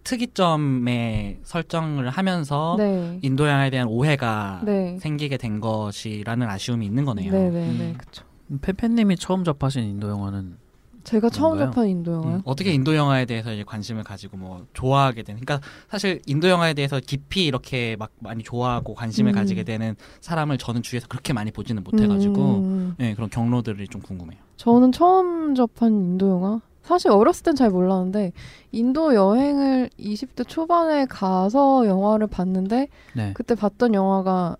특이점에 0.04 1.40
설정을 1.44 2.08
하면서 2.10 2.74
네. 2.78 3.18
인도 3.22 3.46
영화에 3.48 3.70
대한 3.70 3.86
오해가 3.88 4.60
네. 4.64 4.98
생기게 4.98 5.36
된 5.36 5.60
것이라는 5.60 6.48
아쉬움이 6.48 6.84
있는 6.84 7.04
거네요. 7.04 7.32
네, 7.32 7.50
네, 7.50 7.66
네. 7.66 7.92
음. 7.92 7.94
그쵸. 7.96 8.24
페페님이 8.60 9.16
처음 9.16 9.44
접하신 9.44 9.84
인도 9.84 10.08
영화는 10.10 10.56
제가 11.04 11.30
처음? 11.30 11.58
접한 11.58 11.88
인도 11.88 12.12
영화요. 12.12 12.36
음, 12.36 12.42
어떻게 12.44 12.72
인도 12.72 12.94
영화에 12.94 13.24
대해서 13.24 13.52
이제 13.52 13.64
관심을 13.64 14.04
가지고 14.04 14.36
뭐 14.36 14.66
좋아하게 14.72 15.22
되는 15.22 15.40
그러니까 15.40 15.66
사실 15.88 16.20
인도 16.26 16.48
영화에 16.48 16.74
대해서 16.74 17.00
깊이 17.00 17.44
이렇게 17.44 17.96
막 17.98 18.10
많이 18.20 18.42
좋아하고 18.42 18.94
관심을 18.94 19.32
음. 19.32 19.34
가지게 19.34 19.64
되는 19.64 19.96
사람을 20.20 20.58
저는 20.58 20.82
주위에서 20.82 21.08
그렇게 21.08 21.32
많이 21.32 21.50
보지는 21.50 21.82
못해가지고 21.82 22.62
음. 22.64 22.94
네, 22.98 23.14
그런 23.14 23.30
경로들이 23.30 23.88
좀 23.88 24.00
궁금해요. 24.00 24.40
저는 24.56 24.92
처음 24.92 25.54
접한 25.54 25.92
인도 25.92 26.28
영화. 26.30 26.60
사실 26.82 27.10
어렸을 27.12 27.44
땐 27.44 27.54
잘 27.54 27.70
몰랐는데 27.70 28.32
인도 28.72 29.14
여행을 29.14 29.90
20대 29.98 30.46
초반에 30.46 31.06
가서 31.06 31.86
영화를 31.86 32.26
봤는데 32.26 32.88
네. 33.14 33.30
그때 33.34 33.54
봤던 33.54 33.94
영화가 33.94 34.56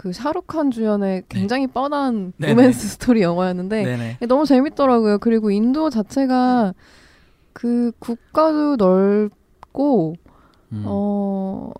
그 0.00 0.14
샤루칸 0.14 0.70
주연의 0.70 1.24
굉장히 1.28 1.66
뻔한 1.66 2.32
네네. 2.38 2.54
로맨스 2.54 2.88
스토리 2.88 3.20
영화였는데 3.20 3.84
네네. 3.84 4.26
너무 4.28 4.46
재밌더라고요. 4.46 5.18
그리고 5.18 5.50
인도 5.50 5.90
자체가 5.90 6.72
그 7.52 7.92
국가도 7.98 8.76
넓고 8.76 10.14
음. 10.72 10.84
어. 10.86 11.70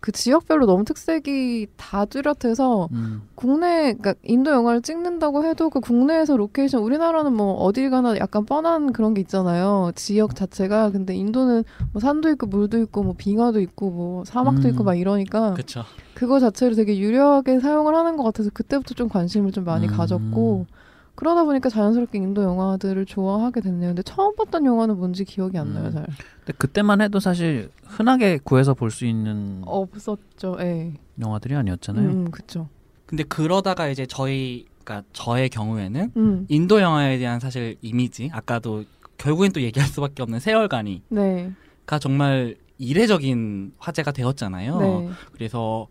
그 0.00 0.12
지역별로 0.12 0.66
너무 0.66 0.84
특색이 0.84 1.68
다 1.76 2.06
뚜렷해서 2.06 2.88
음. 2.92 3.22
국내 3.34 3.94
그러니까 3.94 4.14
인도 4.22 4.50
영화를 4.50 4.80
찍는다고 4.80 5.44
해도 5.44 5.68
그 5.68 5.80
국내에서 5.80 6.36
로케이션 6.36 6.82
우리나라는 6.82 7.34
뭐 7.34 7.54
어딜 7.54 7.90
가나 7.90 8.16
약간 8.16 8.46
뻔한 8.46 8.92
그런 8.92 9.12
게 9.12 9.20
있잖아요 9.20 9.92
지역 9.94 10.34
자체가 10.34 10.90
근데 10.90 11.14
인도는 11.14 11.64
뭐 11.92 12.00
산도 12.00 12.30
있고 12.30 12.46
물도 12.46 12.78
있고 12.78 13.02
뭐 13.02 13.14
빙하도 13.16 13.60
있고 13.60 13.90
뭐 13.90 14.24
사막도 14.24 14.62
음. 14.62 14.70
있고 14.70 14.84
막 14.84 14.94
이러니까 14.94 15.52
그렇죠. 15.52 15.84
그거 16.14 16.40
자체를 16.40 16.76
되게 16.76 16.98
유려하게 16.98 17.60
사용을 17.60 17.94
하는 17.94 18.16
것 18.16 18.24
같아서 18.24 18.50
그때부터 18.52 18.94
좀 18.94 19.08
관심을 19.08 19.52
좀 19.52 19.64
많이 19.64 19.86
음. 19.86 19.92
가졌고 19.92 20.66
그러다 21.20 21.44
보니까 21.44 21.68
자연스럽게 21.68 22.18
인도 22.18 22.42
영화들을 22.42 23.04
좋아하게 23.06 23.60
됐네요 23.60 23.90
근데 23.90 24.02
처음 24.02 24.34
봤던 24.36 24.64
영화는 24.64 24.96
뭔지 24.96 25.24
기억이 25.24 25.58
안 25.58 25.74
나요 25.74 25.86
음. 25.86 25.92
잘 25.92 26.06
근데 26.40 26.52
그때만 26.58 27.00
해도 27.02 27.20
사실 27.20 27.70
흔하게 27.86 28.38
구해서 28.42 28.72
볼 28.74 28.90
수 28.90 29.04
있는 29.06 29.62
없었죠 29.66 30.56
예 30.60 30.94
영화들이 31.20 31.54
아니었잖아요. 31.54 32.08
음, 32.08 32.30
그쵸 32.30 32.68
근데 33.06 33.22
그러다가 33.24 33.88
이제 33.88 34.06
저희 34.06 34.66
그러니까 34.82 35.06
저의 35.12 35.50
경우에는 35.50 36.12
음. 36.16 36.46
인도 36.48 36.80
영화에 36.80 37.18
대한 37.18 37.38
사실 37.38 37.76
이미지 37.82 38.30
아까도 38.32 38.84
결국엔 39.18 39.52
또 39.52 39.60
얘기할 39.60 39.88
수밖에 39.88 40.22
없는 40.22 40.40
세 40.40 40.51
얼간이가 40.51 41.02
네. 41.10 41.52
정말 42.00 42.56
이례적인 42.78 43.74
화제가 43.78 44.12
되었잖아요. 44.12 44.78
네. 44.78 45.08
그래서 45.32 45.86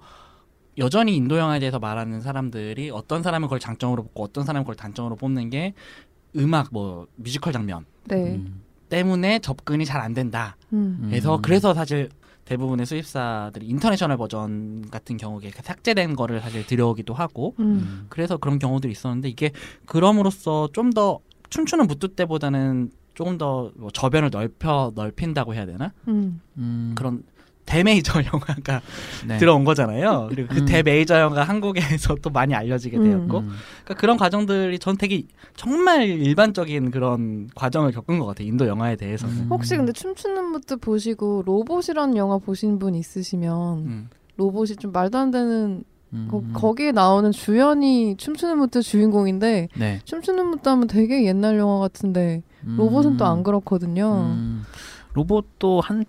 여전히 0.80 1.16
인도 1.16 1.38
영화에 1.38 1.60
대해서 1.60 1.78
말하는 1.80 2.22
사람들이 2.22 2.90
어떤 2.90 3.22
사람은 3.22 3.48
그걸 3.48 3.60
장점으로 3.60 4.04
뽑고 4.04 4.24
어떤 4.24 4.46
사람은 4.46 4.64
그걸 4.64 4.76
단점으로 4.76 5.16
뽑는 5.16 5.50
게 5.50 5.74
음악 6.36 6.70
뭐 6.72 7.08
뮤지컬 7.16 7.54
장면 7.54 7.86
네. 8.06 8.36
음. 8.36 8.62
때문에 8.90 9.40
접근이 9.40 9.86
잘 9.86 10.02
안 10.02 10.14
된다. 10.14 10.56
음. 10.74 11.00
그래서 11.10 11.36
음. 11.36 11.42
그래서 11.42 11.74
사실 11.74 12.10
대부분의 12.46 12.88
수입사들이 12.88 13.68
international 13.68 14.18
버전 14.18 14.90
같은 14.90 15.18
경우에 15.18 15.52
그 15.52 15.62
삭제된 15.62 16.16
거를 16.16 16.40
사실 16.40 16.66
들여오기도 16.66 17.14
하고 17.14 17.54
음. 17.60 17.66
음. 17.66 18.06
그래서 18.10 18.38
그런 18.38 18.58
경우들이 18.58 18.92
있었는데 18.92 19.30
이게 19.30 19.52
그럼으로써 19.86 20.70
좀 20.74 20.90
더 20.92 21.20
춤추는 21.50 21.88
무뚜 21.88 22.08
때보다는 22.16 22.92
조금 23.14 23.38
더 23.38 23.72
뭐 23.76 23.92
저변을 23.92 24.30
넓혀 24.32 24.92
넓힌다고 24.96 25.54
해야 25.54 25.66
되나 25.66 25.92
음. 26.08 26.42
음. 26.58 26.94
그런 26.96 27.24
대메이저 27.70 28.24
영화가 28.34 28.82
네. 29.28 29.38
들어온 29.38 29.64
거잖아요. 29.64 30.28
그리고 30.30 30.50
그 30.52 30.62
음. 30.62 30.66
대메이저 30.66 31.20
영화가 31.20 31.44
한국에서 31.44 32.16
또 32.16 32.32
많이 32.32 32.56
알려지게 32.56 32.98
음. 32.98 33.04
되었고 33.04 33.38
음. 33.40 33.50
그러니까 33.84 33.94
그런 33.94 34.18
과정들이 34.18 34.80
전 34.80 34.98
되게 34.98 35.24
정말 35.56 36.10
일반적인 36.10 36.90
그런 36.90 37.48
과정을 37.54 37.92
겪은 37.92 38.18
것 38.18 38.26
같아요. 38.26 38.48
인도 38.48 38.68
영화에 38.68 38.96
대해서는. 38.96 39.36
음. 39.36 39.48
혹시 39.52 39.78
근데 39.78 39.92
춤추는 39.92 40.46
무드 40.46 40.78
보시고 40.78 41.44
로봇이라는 41.46 42.18
영화 42.18 42.40
보신 42.40 42.80
분 42.80 42.96
있으시면 42.96 43.78
음. 43.78 44.10
로봇이 44.38 44.78
좀 44.78 44.92
말도 44.92 45.18
안 45.20 45.30
되는 45.30 45.84
음. 46.14 46.28
거, 46.32 46.42
거기에 46.54 46.92
나오는 46.92 47.32
주연이 47.32 48.18
춤추는 48.18 48.58
무뚜 48.58 48.82
주인공인데 48.82 49.68
네. 49.78 50.00
춤추는 50.06 50.48
무뚜 50.48 50.68
하면 50.68 50.88
되게 50.88 51.24
옛날 51.26 51.60
영화 51.60 51.78
같은데 51.78 52.42
로봇은 52.66 53.18
또 53.18 53.30
안 53.30 53.38
음. 53.38 53.44
그렇거든요. 53.44 54.34
음. 54.36 54.64
로봇도 55.14 55.82
한 55.82 56.06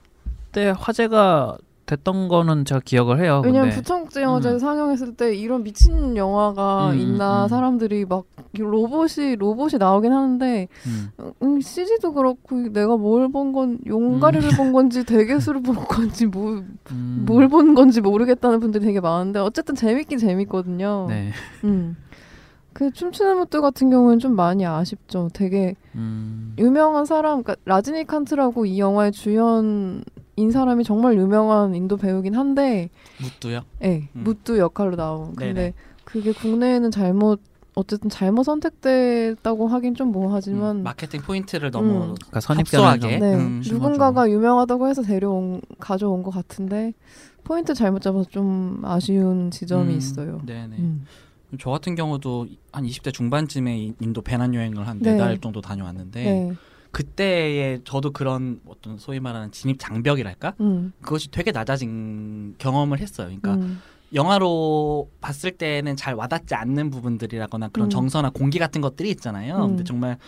때 0.52 0.74
화제가 0.76 1.58
됐던 1.86 2.28
거는 2.28 2.64
제가 2.64 2.80
기억을 2.84 3.20
해요. 3.20 3.42
왜냐면 3.44 3.70
근데 3.70 3.76
부천국제 3.82 4.22
영화제 4.22 4.50
음. 4.50 4.58
상영했을 4.60 5.16
때 5.16 5.34
이런 5.34 5.64
미친 5.64 6.16
영화가 6.16 6.90
음, 6.92 6.98
있나 7.00 7.44
음. 7.44 7.48
사람들이 7.48 8.04
막 8.04 8.26
로봇이 8.56 9.34
로봇이 9.36 9.72
나오긴 9.78 10.12
하는데 10.12 10.68
음. 10.86 11.10
음, 11.42 11.60
CG도 11.60 12.12
그렇고 12.12 12.56
내가 12.68 12.96
뭘 12.96 13.28
본 13.32 13.52
건 13.52 13.78
용가리를 13.86 14.50
본 14.56 14.72
건지 14.72 15.04
대괴수를 15.04 15.62
본 15.62 15.74
건지 15.76 16.26
뭐 16.26 16.62
음. 16.92 17.24
뭘 17.26 17.56
본 17.56 17.74
건지 17.74 18.00
모르겠다는 18.00 18.60
분들이 18.60 18.84
되게 18.86 19.00
많은데 19.00 19.40
어쨌든 19.40 19.74
재밌긴 19.74 20.18
재밌거든요. 20.18 21.06
네. 21.08 21.30
음. 21.64 21.96
그 22.72 22.92
춤추는 22.92 23.36
무뚜 23.38 23.60
같은 23.60 23.90
경우는 23.90 24.20
좀 24.20 24.36
많이 24.36 24.64
아쉽죠. 24.64 25.28
되게 25.32 25.74
음. 25.96 26.54
유명한 26.56 27.04
사람, 27.04 27.42
그러니까 27.42 27.56
라지니칸트라고 27.64 28.64
이 28.66 28.78
영화의 28.78 29.10
주연 29.10 30.04
인 30.40 30.50
사람이 30.50 30.84
정말 30.84 31.16
유명한 31.18 31.74
인도 31.74 31.96
배우긴 31.96 32.34
한데, 32.34 32.88
무뚜요. 33.20 33.60
예, 33.84 34.08
음. 34.16 34.24
무뚜 34.24 34.58
역할로 34.58 34.96
나온. 34.96 35.34
근데 35.34 35.52
네네. 35.52 35.74
그게 36.04 36.32
국내에는 36.32 36.90
잘못 36.90 37.40
어쨌든 37.74 38.10
잘못 38.10 38.42
선택됐다고 38.44 39.68
하긴 39.68 39.94
좀 39.94 40.10
뭐하지만 40.10 40.78
음, 40.78 40.82
마케팅 40.82 41.20
포인트를 41.22 41.70
너무 41.70 41.88
음. 41.88 42.00
그러니까. 42.14 42.40
좀 42.98 43.20
네, 43.20 43.34
음, 43.36 43.62
누군가가 43.64 44.28
유명하다고 44.28 44.88
해서 44.88 45.02
데려온 45.02 45.60
가져온 45.78 46.22
것 46.22 46.30
같은데 46.30 46.92
포인트 47.44 47.72
잘못 47.74 48.00
잡아서 48.02 48.28
좀 48.28 48.80
아쉬운 48.84 49.50
지점이 49.50 49.92
음, 49.92 49.98
있어요. 49.98 50.40
네네. 50.46 50.76
음. 50.78 51.06
저 51.60 51.70
같은 51.70 51.94
경우도 51.94 52.46
한 52.72 52.84
20대 52.84 53.12
중반쯤에 53.12 53.76
이- 53.78 53.94
인도 54.00 54.20
배낭 54.22 54.54
여행을 54.54 54.86
한 54.86 54.98
네. 55.00 55.12
네달 55.12 55.38
정도 55.38 55.60
다녀왔는데 55.60 56.22
네. 56.24 56.52
그때에 56.90 57.78
저도 57.84 58.10
그런 58.10 58.60
어떤 58.66 58.98
소위 58.98 59.20
말하는 59.20 59.52
진입 59.52 59.78
장벽이랄까 59.78 60.54
음. 60.60 60.92
그것이 61.00 61.30
되게 61.30 61.52
낮아진 61.52 62.54
경험을 62.58 62.98
했어요. 62.98 63.26
그러니까 63.28 63.54
음. 63.54 63.80
영화로 64.12 65.08
봤을 65.20 65.52
때는 65.52 65.96
잘 65.96 66.14
와닿지 66.14 66.54
않는 66.54 66.90
부분들이라거나 66.90 67.68
그런 67.68 67.86
음. 67.86 67.90
정서나 67.90 68.30
공기 68.30 68.58
같은 68.58 68.80
것들이 68.80 69.10
있잖아요. 69.10 69.56
음. 69.56 69.68
근데 69.68 69.84
정말 69.84 70.18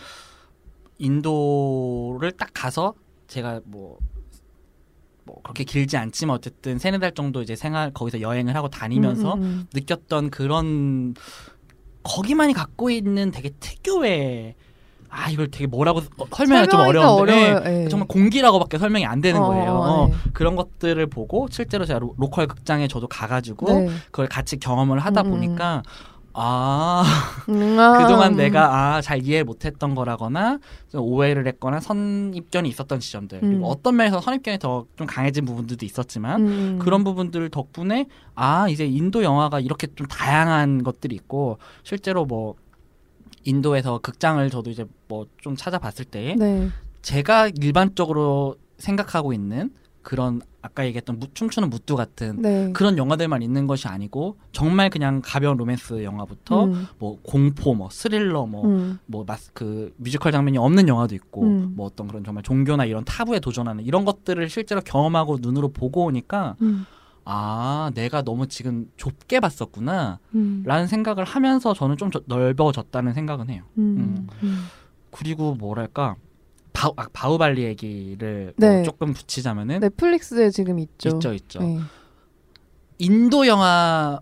인도를 0.99 2.31
딱 2.31 2.49
가서 2.53 2.93
제가 3.27 3.59
뭐, 3.65 3.97
뭐 5.25 5.41
그렇게 5.41 5.65
길지 5.65 5.97
않지만 5.97 6.37
어쨌든 6.37 6.79
세네 6.79 6.99
달 6.99 7.13
정도 7.13 7.41
이제 7.41 7.55
생활 7.55 7.91
거기서 7.91 8.21
여행을 8.21 8.55
하고 8.55 8.69
다니면서 8.69 9.33
음, 9.33 9.41
음, 9.41 9.43
음. 9.43 9.67
느꼈던 9.73 10.29
그런 10.29 11.13
거기만이 12.03 12.53
갖고 12.53 12.89
있는 12.89 13.31
되게 13.31 13.49
특유의 13.59 14.55
아 15.15 15.29
이걸 15.29 15.51
되게 15.51 15.67
뭐라고 15.67 15.99
어, 16.17 16.25
설명하기 16.35 16.69
좀 16.71 16.79
어려운데. 16.79 17.83
예. 17.85 17.87
정말 17.87 18.07
공기라고밖에 18.07 18.79
설명이 18.79 19.05
안 19.05 19.21
되는 19.21 19.39
어, 19.41 19.47
거예요. 19.47 19.71
어, 19.71 20.07
네. 20.07 20.13
그런 20.33 20.55
것들을 20.55 21.05
보고 21.07 21.47
실제로 21.51 21.85
제가 21.85 21.99
로, 21.99 22.15
로컬 22.17 22.47
극장에 22.47 22.87
저도 22.87 23.07
가가지고 23.07 23.71
네. 23.71 23.89
그걸 24.05 24.27
같이 24.27 24.57
경험을 24.59 24.97
하다 24.99 25.21
음, 25.21 25.25
음. 25.27 25.31
보니까 25.31 25.83
아 26.35 27.03
음, 27.49 27.77
아, 27.79 27.99
그동안 27.99 28.31
음. 28.33 28.37
내가 28.37 28.95
아 28.95 29.01
잘 29.01 29.21
이해 29.23 29.43
못했던 29.43 29.93
거라거나 29.93 30.57
좀 30.91 31.01
오해를 31.01 31.45
했거나 31.45 31.79
선입견이 31.79 32.67
있었던 32.69 32.99
지점들 32.99 33.39
음. 33.43 33.49
그리고 33.49 33.67
어떤 33.67 33.95
면에서 33.97 34.19
선입견이 34.19 34.57
더 34.59 34.85
좀 34.97 35.05
강해진 35.05 35.45
부분들도 35.45 35.85
있었지만 35.85 36.41
음. 36.47 36.79
그런 36.81 37.03
부분들 37.03 37.49
덕분에 37.49 38.07
아 38.33 38.67
이제 38.67 38.85
인도 38.85 39.23
영화가 39.23 39.59
이렇게 39.59 39.87
좀 39.95 40.07
다양한 40.07 40.83
것들이 40.83 41.13
있고 41.15 41.59
실제로 41.83 42.25
뭐 42.25 42.55
인도에서 43.43 43.99
극장을 43.99 44.47
저도 44.49 44.69
이제 44.71 44.85
뭐 45.07 45.25
좀 45.41 45.55
찾아봤을 45.55 46.05
때 46.05 46.35
네. 46.37 46.69
제가 47.01 47.49
일반적으로 47.61 48.55
생각하고 48.77 49.33
있는 49.33 49.71
그런 50.01 50.41
아까 50.61 50.85
얘기했던 50.85 51.19
무- 51.19 51.27
춤추는 51.33 51.69
무뚜 51.69 51.95
같은 51.95 52.41
네. 52.41 52.71
그런 52.73 52.97
영화들만 52.97 53.41
있는 53.41 53.67
것이 53.67 53.87
아니고 53.87 54.37
정말 54.51 54.89
그냥 54.89 55.21
가벼운 55.23 55.57
로맨스 55.57 56.03
영화부터 56.03 56.65
음, 56.65 56.87
뭐 56.99 57.19
공포 57.23 57.73
뭐 57.75 57.89
스릴러 57.89 58.45
뭐 58.45 58.65
음, 58.65 58.99
뭐 59.05 59.23
마스 59.25 59.51
그 59.53 59.93
뮤지컬 59.97 60.31
장면이 60.31 60.57
없는 60.57 60.87
영화도 60.87 61.15
있고 61.15 61.43
음. 61.43 61.73
뭐 61.75 61.85
어떤 61.87 62.07
그런 62.07 62.23
정말 62.23 62.43
종교나 62.43 62.85
이런 62.85 63.03
타부에 63.05 63.39
도전하는 63.39 63.83
이런 63.85 64.03
것들을 64.05 64.49
실제로 64.49 64.81
경험하고 64.81 65.37
눈으로 65.41 65.69
보고 65.69 66.05
오니까 66.05 66.55
음, 66.61 66.85
아 67.25 67.91
내가 67.95 68.21
너무 68.21 68.47
지금 68.47 68.91
좁게 68.97 69.39
봤었구나 69.39 70.19
음, 70.35 70.63
라는 70.65 70.87
생각을 70.87 71.23
하면서 71.23 71.73
저는 71.73 71.97
좀 71.97 72.11
저- 72.11 72.21
넓어졌다는 72.25 73.13
생각은 73.13 73.49
해요 73.49 73.63
음, 73.77 74.27
음. 74.43 74.65
그리고 75.11 75.55
뭐랄까 75.55 76.15
바, 76.73 76.89
아, 76.97 77.07
바우발리 77.13 77.63
얘기를 77.63 78.53
뭐 78.57 78.69
네. 78.69 78.83
조금 78.83 79.13
붙이자면은 79.13 79.79
넷플릭스에 79.79 80.49
지금 80.49 80.79
있죠. 80.79 81.09
있죠 81.09 81.33
있죠 81.33 81.59
네. 81.59 81.79
인도 82.97 83.47
영화 83.47 84.19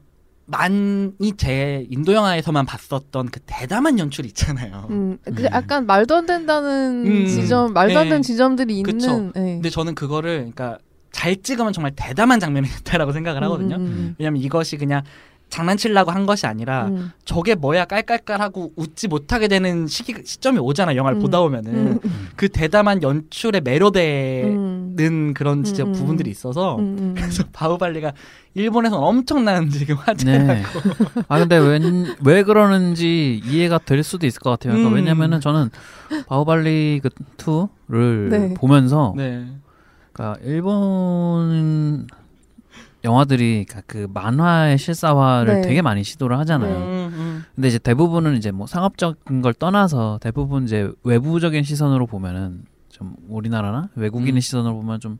만이 0.48 1.34
제 1.38 1.86
인도 1.90 2.14
영화에서만 2.14 2.66
봤었던 2.66 3.30
그 3.30 3.40
대담한 3.46 3.98
연출 4.00 4.26
있잖아요 4.26 4.88
음, 4.90 5.18
그 5.24 5.44
음. 5.44 5.48
약간 5.52 5.86
말도 5.86 6.16
안 6.16 6.26
된다는 6.26 7.06
음. 7.08 7.26
지점, 7.26 7.74
말도 7.74 7.98
안 8.00 8.04
네. 8.06 8.10
되는 8.10 8.22
지점들이 8.22 8.84
그쵸. 8.84 9.12
있는. 9.12 9.32
네. 9.34 9.42
근데 9.56 9.70
저는 9.70 9.96
그거를 9.96 10.38
그러니까 10.54 10.78
잘 11.22 11.36
찍으면 11.36 11.72
정말 11.72 11.92
대담한 11.96 12.40
장면이었다라고 12.40 13.12
생각을 13.14 13.44
하거든요. 13.44 13.76
음, 13.76 13.82
음, 13.82 14.16
왜냐면 14.18 14.42
이것이 14.42 14.78
그냥 14.78 15.04
장난치려고 15.50 16.10
한 16.12 16.26
것이 16.26 16.48
아니라 16.48 16.88
음, 16.88 17.12
저게 17.26 17.54
뭐야 17.54 17.86
깔깔깔하고 17.86 18.72
웃지 18.76 19.08
못하게 19.08 19.48
되는 19.48 19.86
시기 19.86 20.16
시점이 20.24 20.58
오잖아 20.60 20.96
영화를 20.96 21.20
음. 21.20 21.22
보다 21.22 21.42
보면은 21.42 22.00
음, 22.04 22.30
그 22.38 22.48
대담한 22.48 23.04
연출에 23.04 23.60
매료되는 23.60 24.98
음, 24.98 25.34
그런 25.36 25.64
진짜 25.64 25.84
음, 25.84 25.90
음. 25.90 25.94
부분들이 25.94 26.32
있어서 26.32 26.78
음, 26.78 26.98
음, 27.00 27.14
그래서 27.16 27.44
바우발리가 27.52 28.14
일본에서는 28.54 29.04
엄청난 29.04 29.70
지금 29.70 29.98
화제라고 29.98 30.54
네. 30.54 30.64
아 31.28 31.38
근데 31.38 31.58
웬, 31.58 32.16
왜 32.24 32.44
그러는지 32.44 33.42
이해가 33.46 33.78
될 33.80 34.04
수도 34.04 34.26
있을 34.26 34.40
것 34.40 34.52
같아요. 34.52 34.74
그러니까 34.74 34.90
음. 34.90 34.96
왜냐면은 34.96 35.42
저는 35.42 35.70
바오발리 36.28 37.02
그 37.04 37.10
2를 37.38 38.30
네. 38.30 38.54
보면서 38.56 39.14
네. 39.18 39.46
그러니까 40.12 40.44
일본 40.44 42.08
영화들이 43.04 43.66
그러니까 43.68 43.82
그 43.88 44.08
만화의 44.14 44.78
실사화를 44.78 45.56
네. 45.56 45.62
되게 45.62 45.82
많이 45.82 46.04
시도를 46.04 46.38
하잖아요. 46.40 46.80
네. 46.80 46.86
음, 46.86 47.14
음. 47.14 47.44
근데 47.56 47.68
이제 47.68 47.80
대부분은 47.80 48.36
이제 48.38 48.52
뭐 48.52 48.68
상업적인 48.68 49.42
걸 49.42 49.54
떠나서 49.54 50.20
대부분 50.22 50.66
이제 50.66 50.92
외부적인 51.04 51.64
시선으로 51.64 52.06
보면은 52.06 52.66
좀 52.90 53.16
우리나라나 53.28 53.90
외국인의 53.96 54.36
음. 54.36 54.40
시선으로 54.40 54.76
보면 54.76 55.00
좀, 55.00 55.18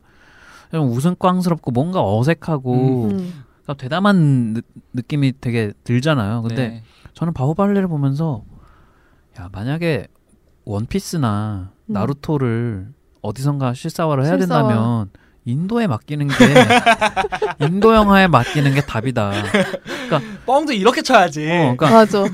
좀 0.70 0.88
우스꽝스럽고 0.90 1.72
뭔가 1.72 2.02
어색하고 2.04 3.04
음. 3.10 3.44
그러니까 3.62 3.74
대담한 3.74 4.54
느, 4.54 4.60
느낌이 4.92 5.34
되게 5.40 5.72
들잖아요. 5.82 6.42
근데 6.42 6.68
네. 6.68 6.82
저는 7.14 7.32
바오발레를 7.32 7.88
보면서 7.88 8.44
야 9.40 9.48
만약에 9.50 10.06
원피스나 10.64 11.72
음. 11.86 11.92
나루토를 11.92 12.92
어디선가 13.22 13.74
실사화를 13.74 14.24
해야 14.24 14.36
실사화. 14.38 14.62
된다면 14.62 15.10
인도에 15.44 15.86
맡기는 15.86 16.28
게 16.28 16.34
인도 17.66 17.94
영화에 17.94 18.28
맡기는 18.28 18.74
게 18.74 18.80
답이다. 18.82 19.32
뻥도 20.46 20.72
이렇게 20.72 21.02
쳐야지. 21.02 21.44
어, 21.46 21.74
그러니까 21.76 21.90
맞아. 21.90 22.24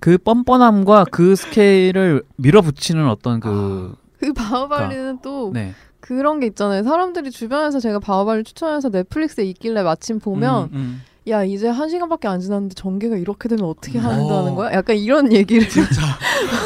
그 0.00 0.18
뻔뻔함과 0.18 1.06
그 1.10 1.34
스케일을 1.36 2.22
밀어붙이는 2.36 3.08
어떤 3.08 3.40
그그 3.40 4.32
바오발리는 4.34 5.18
또 5.22 5.50
네. 5.52 5.74
그런 6.00 6.40
게 6.40 6.46
있잖아요. 6.46 6.84
사람들이 6.84 7.30
주변에서 7.30 7.80
제가 7.80 7.98
바오발리 7.98 8.44
추천해서 8.44 8.88
넷플릭스에 8.90 9.44
있길래 9.44 9.82
마침 9.82 10.18
보면 10.20 10.64
음, 10.64 10.70
음. 10.72 11.02
야 11.28 11.44
이제 11.44 11.68
한 11.68 11.88
시간밖에 11.88 12.28
안 12.28 12.40
지났는데 12.40 12.74
전개가 12.74 13.16
이렇게 13.16 13.48
되면 13.48 13.64
어떻게 13.64 13.98
어. 13.98 14.02
한다는 14.02 14.54
거야? 14.54 14.72
약간 14.72 14.96
이런 14.96 15.32
얘기를. 15.32 15.66
진짜 15.68 16.00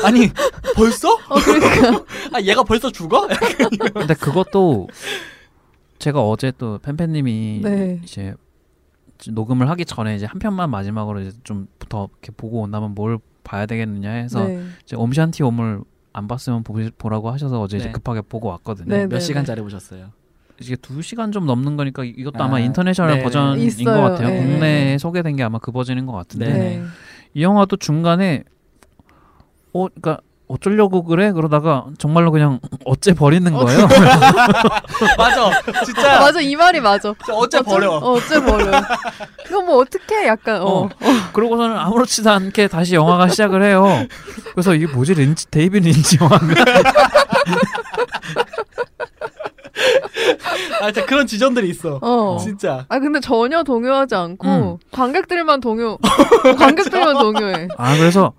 아니 0.05 0.31
벌써? 0.77 1.13
어 1.29 1.35
그러니까. 1.45 2.05
아 2.33 2.41
얘가 2.41 2.63
벌써 2.63 2.91
죽어? 2.91 3.27
근데 3.95 4.15
그것도 4.15 4.89
제가 5.99 6.21
어제 6.23 6.53
또 6.59 6.79
팬팬님이 6.79 7.61
네. 7.63 8.01
이제 8.05 8.35
녹음을 9.29 9.69
하기 9.71 9.85
전에 9.85 10.17
이제 10.17 10.27
한 10.27 10.39
편만 10.39 10.71
마지막으로 10.71 11.21
이제 11.21 11.33
좀 11.45 11.69
더 11.93 12.09
이렇게 12.11 12.33
보고 12.35 12.63
온다면 12.63 12.95
뭘 12.95 13.19
봐야 13.45 13.67
되겠느냐 13.67 14.11
해서 14.11 14.45
네. 14.47 14.65
이제 14.83 14.97
옴샨티 14.97 15.43
옴을 15.43 15.83
안 16.15 16.27
봤으면 16.27 16.63
보, 16.63 16.75
보라고 16.97 17.31
하셔서 17.31 17.61
어제 17.61 17.77
이제 17.77 17.87
네. 17.87 17.93
급하게 17.93 18.23
보고 18.23 18.49
왔거든요. 18.49 18.89
네, 18.89 19.07
몇 19.07 19.21
시간짜리 19.21 19.61
보셨어요? 19.61 20.11
이게 20.63 20.77
두 20.77 21.03
시간 21.03 21.33
좀 21.33 21.47
넘는 21.47 21.77
거니까 21.77 22.05
이것도 22.05 22.43
아, 22.43 22.47
아마 22.47 22.59
international 22.61 23.19
네. 23.19 23.23
버전인 23.23 23.67
있어요. 23.67 23.85
것 23.85 24.01
같아요. 24.01 24.29
네. 24.29 24.37
국내에 24.39 24.99
소개된 24.99 25.37
게 25.37 25.43
아마 25.43 25.59
그 25.59 25.73
버전인 25.73 26.07
것 26.07 26.13
같은데 26.13 26.47
네. 26.47 26.53
네. 26.59 26.83
이 27.35 27.43
영화도 27.43 27.77
중간에 27.77 28.45
어, 29.73 29.87
그러니까 29.89 30.19
어쩌려고 30.49 31.03
그래 31.03 31.33
그러다가 31.33 31.87
정말로 31.97 32.31
그냥 32.31 32.61
어째 32.85 33.15
버리는 33.15 33.51
거예요. 33.51 33.89
맞아 35.17 35.51
진짜 35.85 36.21
맞아 36.21 36.41
이 36.41 36.55
말이 36.55 36.79
맞아. 36.81 37.15
어째 37.31 37.63
버려 37.63 37.93
어, 37.93 38.13
어째 38.13 38.45
버려. 38.45 38.71
그거 39.47 39.63
뭐 39.63 39.79
어떻게 39.79 40.27
약간 40.27 40.61
어. 40.61 40.85
어. 40.85 40.89
그러고서는 41.33 41.77
아무렇지도 41.79 42.31
않게 42.31 42.69
다시 42.69 42.95
영화가 42.95 43.29
시작을 43.29 43.63
해요. 43.63 43.87
그래서 44.53 44.75
이게 44.75 44.87
뭐지 44.87 45.15
린치 45.15 45.51
데이비드 45.51 45.89
린치 45.89 46.19
영화인가? 46.21 46.65
아 50.81 50.93
진짜 50.93 51.07
그런 51.07 51.27
지점들이 51.27 51.69
있어 51.71 51.99
어. 52.03 52.37
진짜 52.41 52.85
아 52.89 52.99
근데 52.99 53.21
전혀 53.21 53.63
동요하지 53.63 54.15
않고 54.15 54.49
음. 54.49 54.77
관객들만 54.91 55.61
동요. 55.61 55.99
관객들만 56.59 57.19
동요해. 57.23 57.69
아 57.77 57.97
그래서 57.97 58.33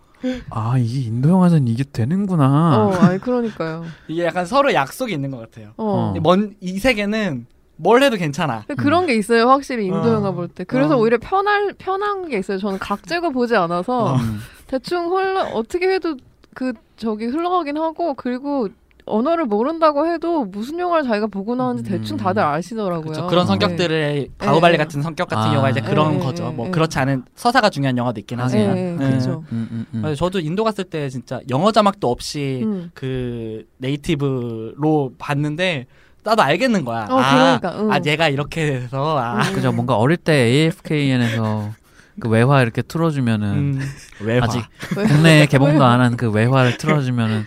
아 0.50 0.76
이게 0.78 1.08
인도 1.08 1.30
영화는 1.30 1.68
이게 1.68 1.84
되는구나. 1.84 2.78
어, 2.78 2.92
아니 3.02 3.20
그러니까요. 3.20 3.86
이게 4.08 4.26
약간 4.26 4.46
서로 4.46 4.74
약속이 4.74 5.14
있는 5.14 5.32
것 5.32 5.40
같아요 5.40 5.74
어. 5.78 6.14
어. 6.16 6.20
먼이 6.22 6.54
세계는 6.80 7.48
뭘 7.76 8.04
해도 8.04 8.16
괜찮아 8.18 8.64
그런 8.78 9.08
게 9.08 9.16
있어요, 9.16 9.50
확실히 9.50 9.86
인도 9.88 10.10
어. 10.10 10.14
영화 10.14 10.32
볼 10.32 10.48
때. 10.48 10.64
그래서 10.64 10.96
어. 10.96 11.00
오히려 11.00 11.18
편할 11.20 11.74
편한 11.78 12.30
게 12.30 12.38
있어요. 12.38 12.58
저는 12.58 12.80
각재고 12.80 13.32
보지 13.32 13.56
않아서 13.56 14.16
음. 14.16 14.40
대충 14.68 15.12
흘러 15.12 15.42
어떻게 15.54 15.88
해도 15.90 16.16
그 16.54 16.74
저기 16.98 17.26
흘러가긴 17.26 17.78
하고 17.78 18.14
그리고 18.14 18.70
언어를 19.06 19.46
모른다고 19.46 20.08
해도 20.08 20.46
무슨 20.46 20.80
영화를 20.80 21.04
자기가 21.06 21.28
보고 21.28 21.56
나왔는지 21.56 21.90
음. 21.92 21.98
대충 22.00 22.18
다들 22.18 22.42
아시더라고요. 22.44 23.02
그렇죠. 23.02 23.28
그런 23.28 23.44
어. 23.44 23.46
성격들을 23.48 24.30
바우발리 24.38 24.78
네. 24.78 24.78
같은 24.84 25.02
성격 25.02 25.28
같은 25.28 25.44
아. 25.44 25.52
경우가 25.52 25.70
이제 25.72 25.82
그런 25.82 26.18
네, 26.20 26.24
거죠. 26.24 26.46
네, 26.50 26.52
뭐 26.56 26.66
네. 26.66 26.72
그렇지 26.72 26.98
않은 27.00 27.24
서사가 27.36 27.70
중요한 27.70 27.98
영화도 27.98 28.20
있긴 28.22 28.40
아, 28.40 28.44
하지만. 28.46 28.76
네, 28.76 28.96
네. 28.98 29.08
그렇죠. 29.10 29.44
음, 29.52 29.68
음, 29.72 29.86
음. 29.94 30.02
그래서 30.02 30.16
저도 30.16 30.40
인도 30.40 30.64
갔을 30.64 30.84
때 30.86 31.10
진짜 31.10 31.40
영어 31.50 31.72
자막도 31.72 32.10
없이 32.10 32.62
음. 32.64 32.92
그 32.94 33.66
네이티브로 33.78 35.14
봤는데 35.18 35.88
나도 36.24 36.42
알겠는 36.42 36.86
거야. 36.86 37.08
어, 37.10 37.18
아, 37.20 37.60
그러니까, 37.60 37.82
응. 37.84 37.92
아 37.92 38.00
얘가 38.06 38.30
이렇게 38.30 38.66
돼서 38.66 39.18
아, 39.18 39.42
음. 39.50 39.54
그죠 39.54 39.72
뭔가 39.74 39.96
어릴 39.98 40.16
때 40.18 40.34
AFKN에서 40.34 41.72
그 42.20 42.30
외화 42.30 42.62
이렇게 42.62 42.82
틀어주면은 42.82 43.48
음, 43.50 43.82
외화. 44.22 44.46
아직 44.46 44.62
왜? 44.96 45.04
국내에 45.04 45.46
개봉도 45.48 45.84
안 45.84 46.00
한 46.00 46.16
그 46.16 46.30
외화를 46.32 46.78
틀어주면은 46.78 47.44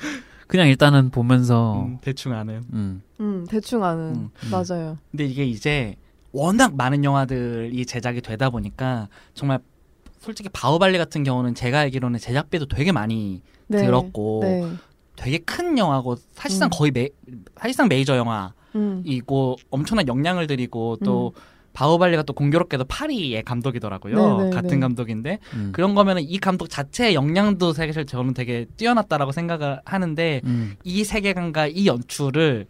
그냥 0.46 0.68
일단은 0.68 1.10
보면서 1.10 1.84
음, 1.86 1.98
대충 2.00 2.32
아는. 2.32 2.64
음. 2.72 3.02
음, 3.20 3.46
대충 3.48 3.82
아는 3.84 4.14
음, 4.14 4.30
음. 4.44 4.50
맞아요. 4.50 4.98
근데 5.10 5.24
이게 5.24 5.44
이제 5.44 5.96
워낙 6.32 6.76
많은 6.76 7.02
영화들이 7.04 7.84
제작이 7.86 8.20
되다 8.20 8.50
보니까 8.50 9.08
정말 9.34 9.58
솔직히 10.18 10.48
바우발리 10.52 10.98
같은 10.98 11.24
경우는 11.24 11.54
제가 11.54 11.80
알기로는 11.80 12.18
제작비도 12.18 12.66
되게 12.66 12.92
많이 12.92 13.42
네. 13.68 13.78
들었고 13.78 14.40
네. 14.42 14.72
되게 15.16 15.38
큰 15.38 15.78
영화고 15.78 16.16
사실상 16.34 16.68
음. 16.68 16.70
거의 16.72 16.90
메, 16.90 17.08
사실상 17.56 17.88
메이저 17.88 18.16
영화. 18.16 18.52
음. 18.74 19.02
이고 19.06 19.56
엄청난 19.70 20.06
역량을 20.06 20.46
들이고 20.46 20.98
또 21.04 21.32
바후발리가 21.76 22.22
또 22.22 22.32
공교롭게도 22.32 22.84
파리의 22.86 23.42
감독이더라고요. 23.42 24.38
네, 24.38 24.44
네, 24.44 24.50
같은 24.50 24.70
네. 24.70 24.78
감독인데 24.80 25.38
음. 25.52 25.68
그런 25.72 25.94
거면은 25.94 26.22
이 26.22 26.38
감독 26.38 26.70
자체의 26.70 27.14
역량도 27.14 27.74
사실 27.74 28.06
저는 28.06 28.32
되게 28.32 28.64
뛰어났다라고 28.78 29.30
생각을 29.30 29.80
하는데 29.84 30.40
음. 30.46 30.76
이 30.84 31.04
세계관과 31.04 31.66
이 31.66 31.86
연출을 31.86 32.66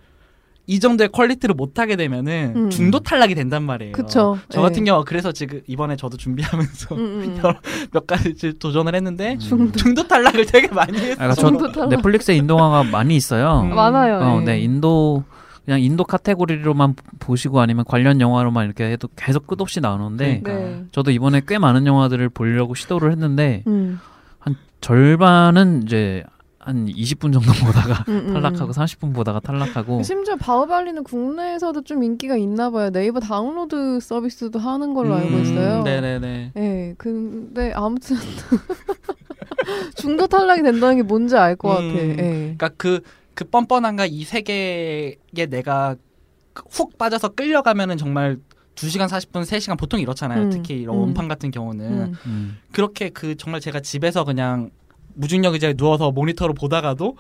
이 0.69 0.81
정도의 0.81 1.11
퀄리티를 1.11 1.55
못 1.55 1.79
하게 1.79 1.95
되면은 1.95 2.53
음. 2.57 2.71
중도 2.71 2.99
탈락이 2.99 3.37
된단 3.37 3.63
말이에요. 3.63 3.93
그쵸. 3.93 4.37
저 4.49 4.61
네. 4.61 4.69
같은 4.69 4.85
경우 4.85 5.05
그래서 5.07 5.31
지금 5.31 5.61
이번에 5.69 5.95
저도 5.95 6.17
준비하면서 6.17 6.95
음, 6.97 6.99
음. 7.01 7.39
여러- 7.45 7.55
몇 7.93 8.09
가지 8.09 8.59
도전을 8.59 8.93
했는데 8.97 9.35
음. 9.35 9.39
중도. 9.39 9.73
중도 9.79 10.09
탈락을 10.09 10.47
되게 10.47 10.67
많이 10.67 10.99
했어. 10.99 11.13
아, 11.13 11.29
그러니까 11.29 11.35
저 11.37 11.47
중도 11.47 11.71
탈락. 11.71 11.91
넷플릭스에 11.91 12.35
인도 12.35 12.59
영화가 12.59 12.91
많이 12.91 13.15
있어요. 13.15 13.61
음. 13.61 13.73
많아요. 13.73 14.17
어, 14.19 14.41
예. 14.41 14.45
네, 14.45 14.59
인도 14.59 15.23
그냥 15.67 15.81
인도 15.81 16.05
카테고리로만 16.05 16.95
보시고 17.19 17.61
아니면 17.61 17.85
관련 17.87 18.21
영화로만 18.21 18.65
이렇게 18.67 18.85
해도 18.91 19.09
계속 19.17 19.47
끝없이 19.49 19.81
나오는데 19.81 20.41
그러니까. 20.43 20.53
네. 20.69 20.85
저도 20.93 21.11
이번에 21.11 21.43
꽤 21.47 21.59
많은 21.59 21.87
영화들을 21.87 22.29
보려고 22.31 22.75
시도를 22.75 23.11
했는데 23.13 23.63
음. 23.67 23.99
절반은 24.81 25.83
이제 25.85 26.23
한 26.61 26.87
20분 26.87 27.33
정도 27.33 27.53
보다가 27.65 28.05
음, 28.09 28.27
음, 28.29 28.35
탈락하고 28.35 28.67
음. 28.67 28.71
30분 28.71 29.15
보다가 29.15 29.41
탈락하고 29.41 30.03
심지어 30.05 30.37
바우발리는 30.37 31.03
국내에서도 31.03 31.83
좀 31.83 32.03
인기가 32.05 32.37
있나 32.37 32.71
봐요. 32.71 32.91
네이버 32.91 33.19
다운로드 33.19 33.99
서비스도 34.01 34.59
하는 34.61 34.95
걸로 34.95 35.15
알고 35.15 35.39
있어요. 35.39 35.79
음, 35.81 35.85
네네네. 35.85 36.53
네, 36.55 36.95
근데 36.99 37.73
아무튼 37.75 38.17
중도 39.97 40.27
탈락이 40.27 40.63
된다는 40.63 40.97
게 40.97 41.03
뭔지 41.03 41.37
알 41.37 41.57
것 41.57 41.69
같아. 41.71 41.83
음. 41.83 42.17
예. 42.19 42.55
그러니까 42.57 42.69
그, 42.77 43.01
그 43.37 43.45
뻔뻔한가 43.45 44.07
이 44.07 44.25
세계에 44.25 45.17
내가 45.51 45.95
훅 46.71 46.97
빠져서 46.97 47.29
끌려가면은 47.35 47.99
정말 47.99 48.39
2시간 48.77 49.09
40분, 49.09 49.43
3시간 49.43 49.79
보통 49.79 50.01
이렇잖아요. 50.01 50.45
음, 50.45 50.51
특히 50.51 50.81
이런 50.81 50.97
음. 50.97 51.01
원판 51.03 51.29
같은 51.29 51.51
경우는. 51.51 51.87
음. 51.87 52.15
음. 52.25 52.59
그렇게 52.73 53.11
그 53.11 53.37
정말 53.37 53.61
제가 53.61 53.81
집에서 53.81 54.25
그냥 54.25 54.71
무중력 55.15 55.53
의자에 55.53 55.75
누워서 55.75 56.11
모니터로 56.13 56.55
보다가도 56.55 57.19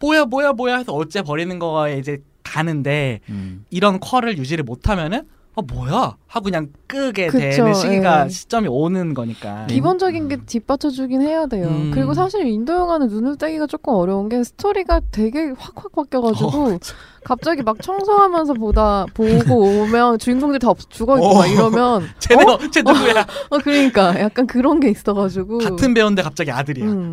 뭐야 0.00 0.24
뭐야 0.24 0.52
뭐야 0.52 0.78
해서 0.78 0.92
어째 0.92 1.22
버리는 1.22 1.56
거에 1.60 1.96
이제 1.96 2.18
가는데 2.42 3.20
음. 3.28 3.64
이런 3.70 4.00
퀄을 4.00 4.36
유지를 4.38 4.64
못하면은 4.64 5.28
어 5.54 5.60
뭐야 5.60 6.16
하고 6.26 6.44
그냥 6.44 6.68
끄게 6.86 7.26
그쵸, 7.26 7.38
되는 7.38 7.74
시기가 7.74 8.24
예. 8.24 8.28
시점이 8.30 8.68
오는 8.68 9.12
거니까 9.12 9.66
기본적인 9.66 10.28
게 10.28 10.36
뒷받쳐주긴 10.46 11.20
해야 11.20 11.44
돼요. 11.44 11.66
음. 11.68 11.90
그리고 11.92 12.14
사실 12.14 12.46
인도 12.46 12.72
영화는 12.72 13.08
눈을 13.08 13.36
떼기가 13.36 13.66
조금 13.66 13.92
어려운 13.92 14.30
게 14.30 14.42
스토리가 14.42 15.02
되게 15.10 15.52
확확 15.58 15.92
바뀌어가지고 15.92 16.48
어, 16.48 16.78
갑자기 17.22 17.62
막 17.62 17.82
청소하면서 17.82 18.54
보다 18.54 19.04
보고 19.12 19.82
오면 19.82 20.18
주인공들 20.20 20.58
다 20.58 20.70
없, 20.70 20.78
죽어 20.88 21.16
있고 21.18 21.34
막 21.34 21.40
어. 21.40 21.46
이러면 21.46 22.08
쟤네 22.18 22.44
어? 22.44 22.58
쟤 22.70 22.80
누구야 22.80 23.20
어 23.50 23.58
그러니까 23.58 24.18
약간 24.20 24.46
그런 24.46 24.80
게 24.80 24.88
있어가지고 24.88 25.58
같은 25.58 25.92
배우인데 25.92 26.22
갑자기 26.22 26.50
아들이야 26.50 26.86
음. 26.86 27.12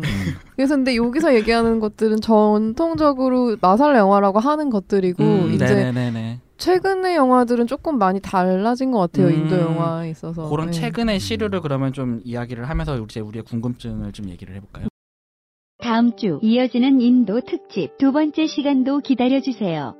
그래서 0.56 0.76
근데 0.76 0.96
여기서 0.96 1.34
얘기하는 1.34 1.78
것들은 1.78 2.22
전통적으로 2.22 3.56
마살 3.60 3.94
영화라고 3.96 4.38
하는 4.38 4.70
것들이고 4.70 5.22
음, 5.22 5.52
이제 5.52 5.66
네네네네 5.66 6.40
최근의 6.60 7.16
영화들은 7.16 7.66
조금 7.66 7.98
많이 7.98 8.20
달라진 8.20 8.92
것 8.92 8.98
같아요 8.98 9.28
음, 9.28 9.32
인도 9.32 9.58
영화에 9.58 10.10
있어서 10.10 10.48
그런 10.48 10.66
네. 10.66 10.72
최근의 10.72 11.18
시류를 11.18 11.60
그러면 11.60 11.92
좀 11.92 12.20
이야기를 12.22 12.68
하면서 12.68 12.96
이제 12.98 13.20
우리의 13.20 13.44
궁금증을 13.44 14.12
좀 14.12 14.28
얘기를 14.28 14.54
해볼까요? 14.54 14.88
다음 15.78 16.14
주 16.14 16.38
이어지는 16.42 17.00
인도 17.00 17.40
특집 17.40 17.96
두 17.96 18.12
번째 18.12 18.46
시간도 18.46 19.00
기다려주세요. 19.00 19.99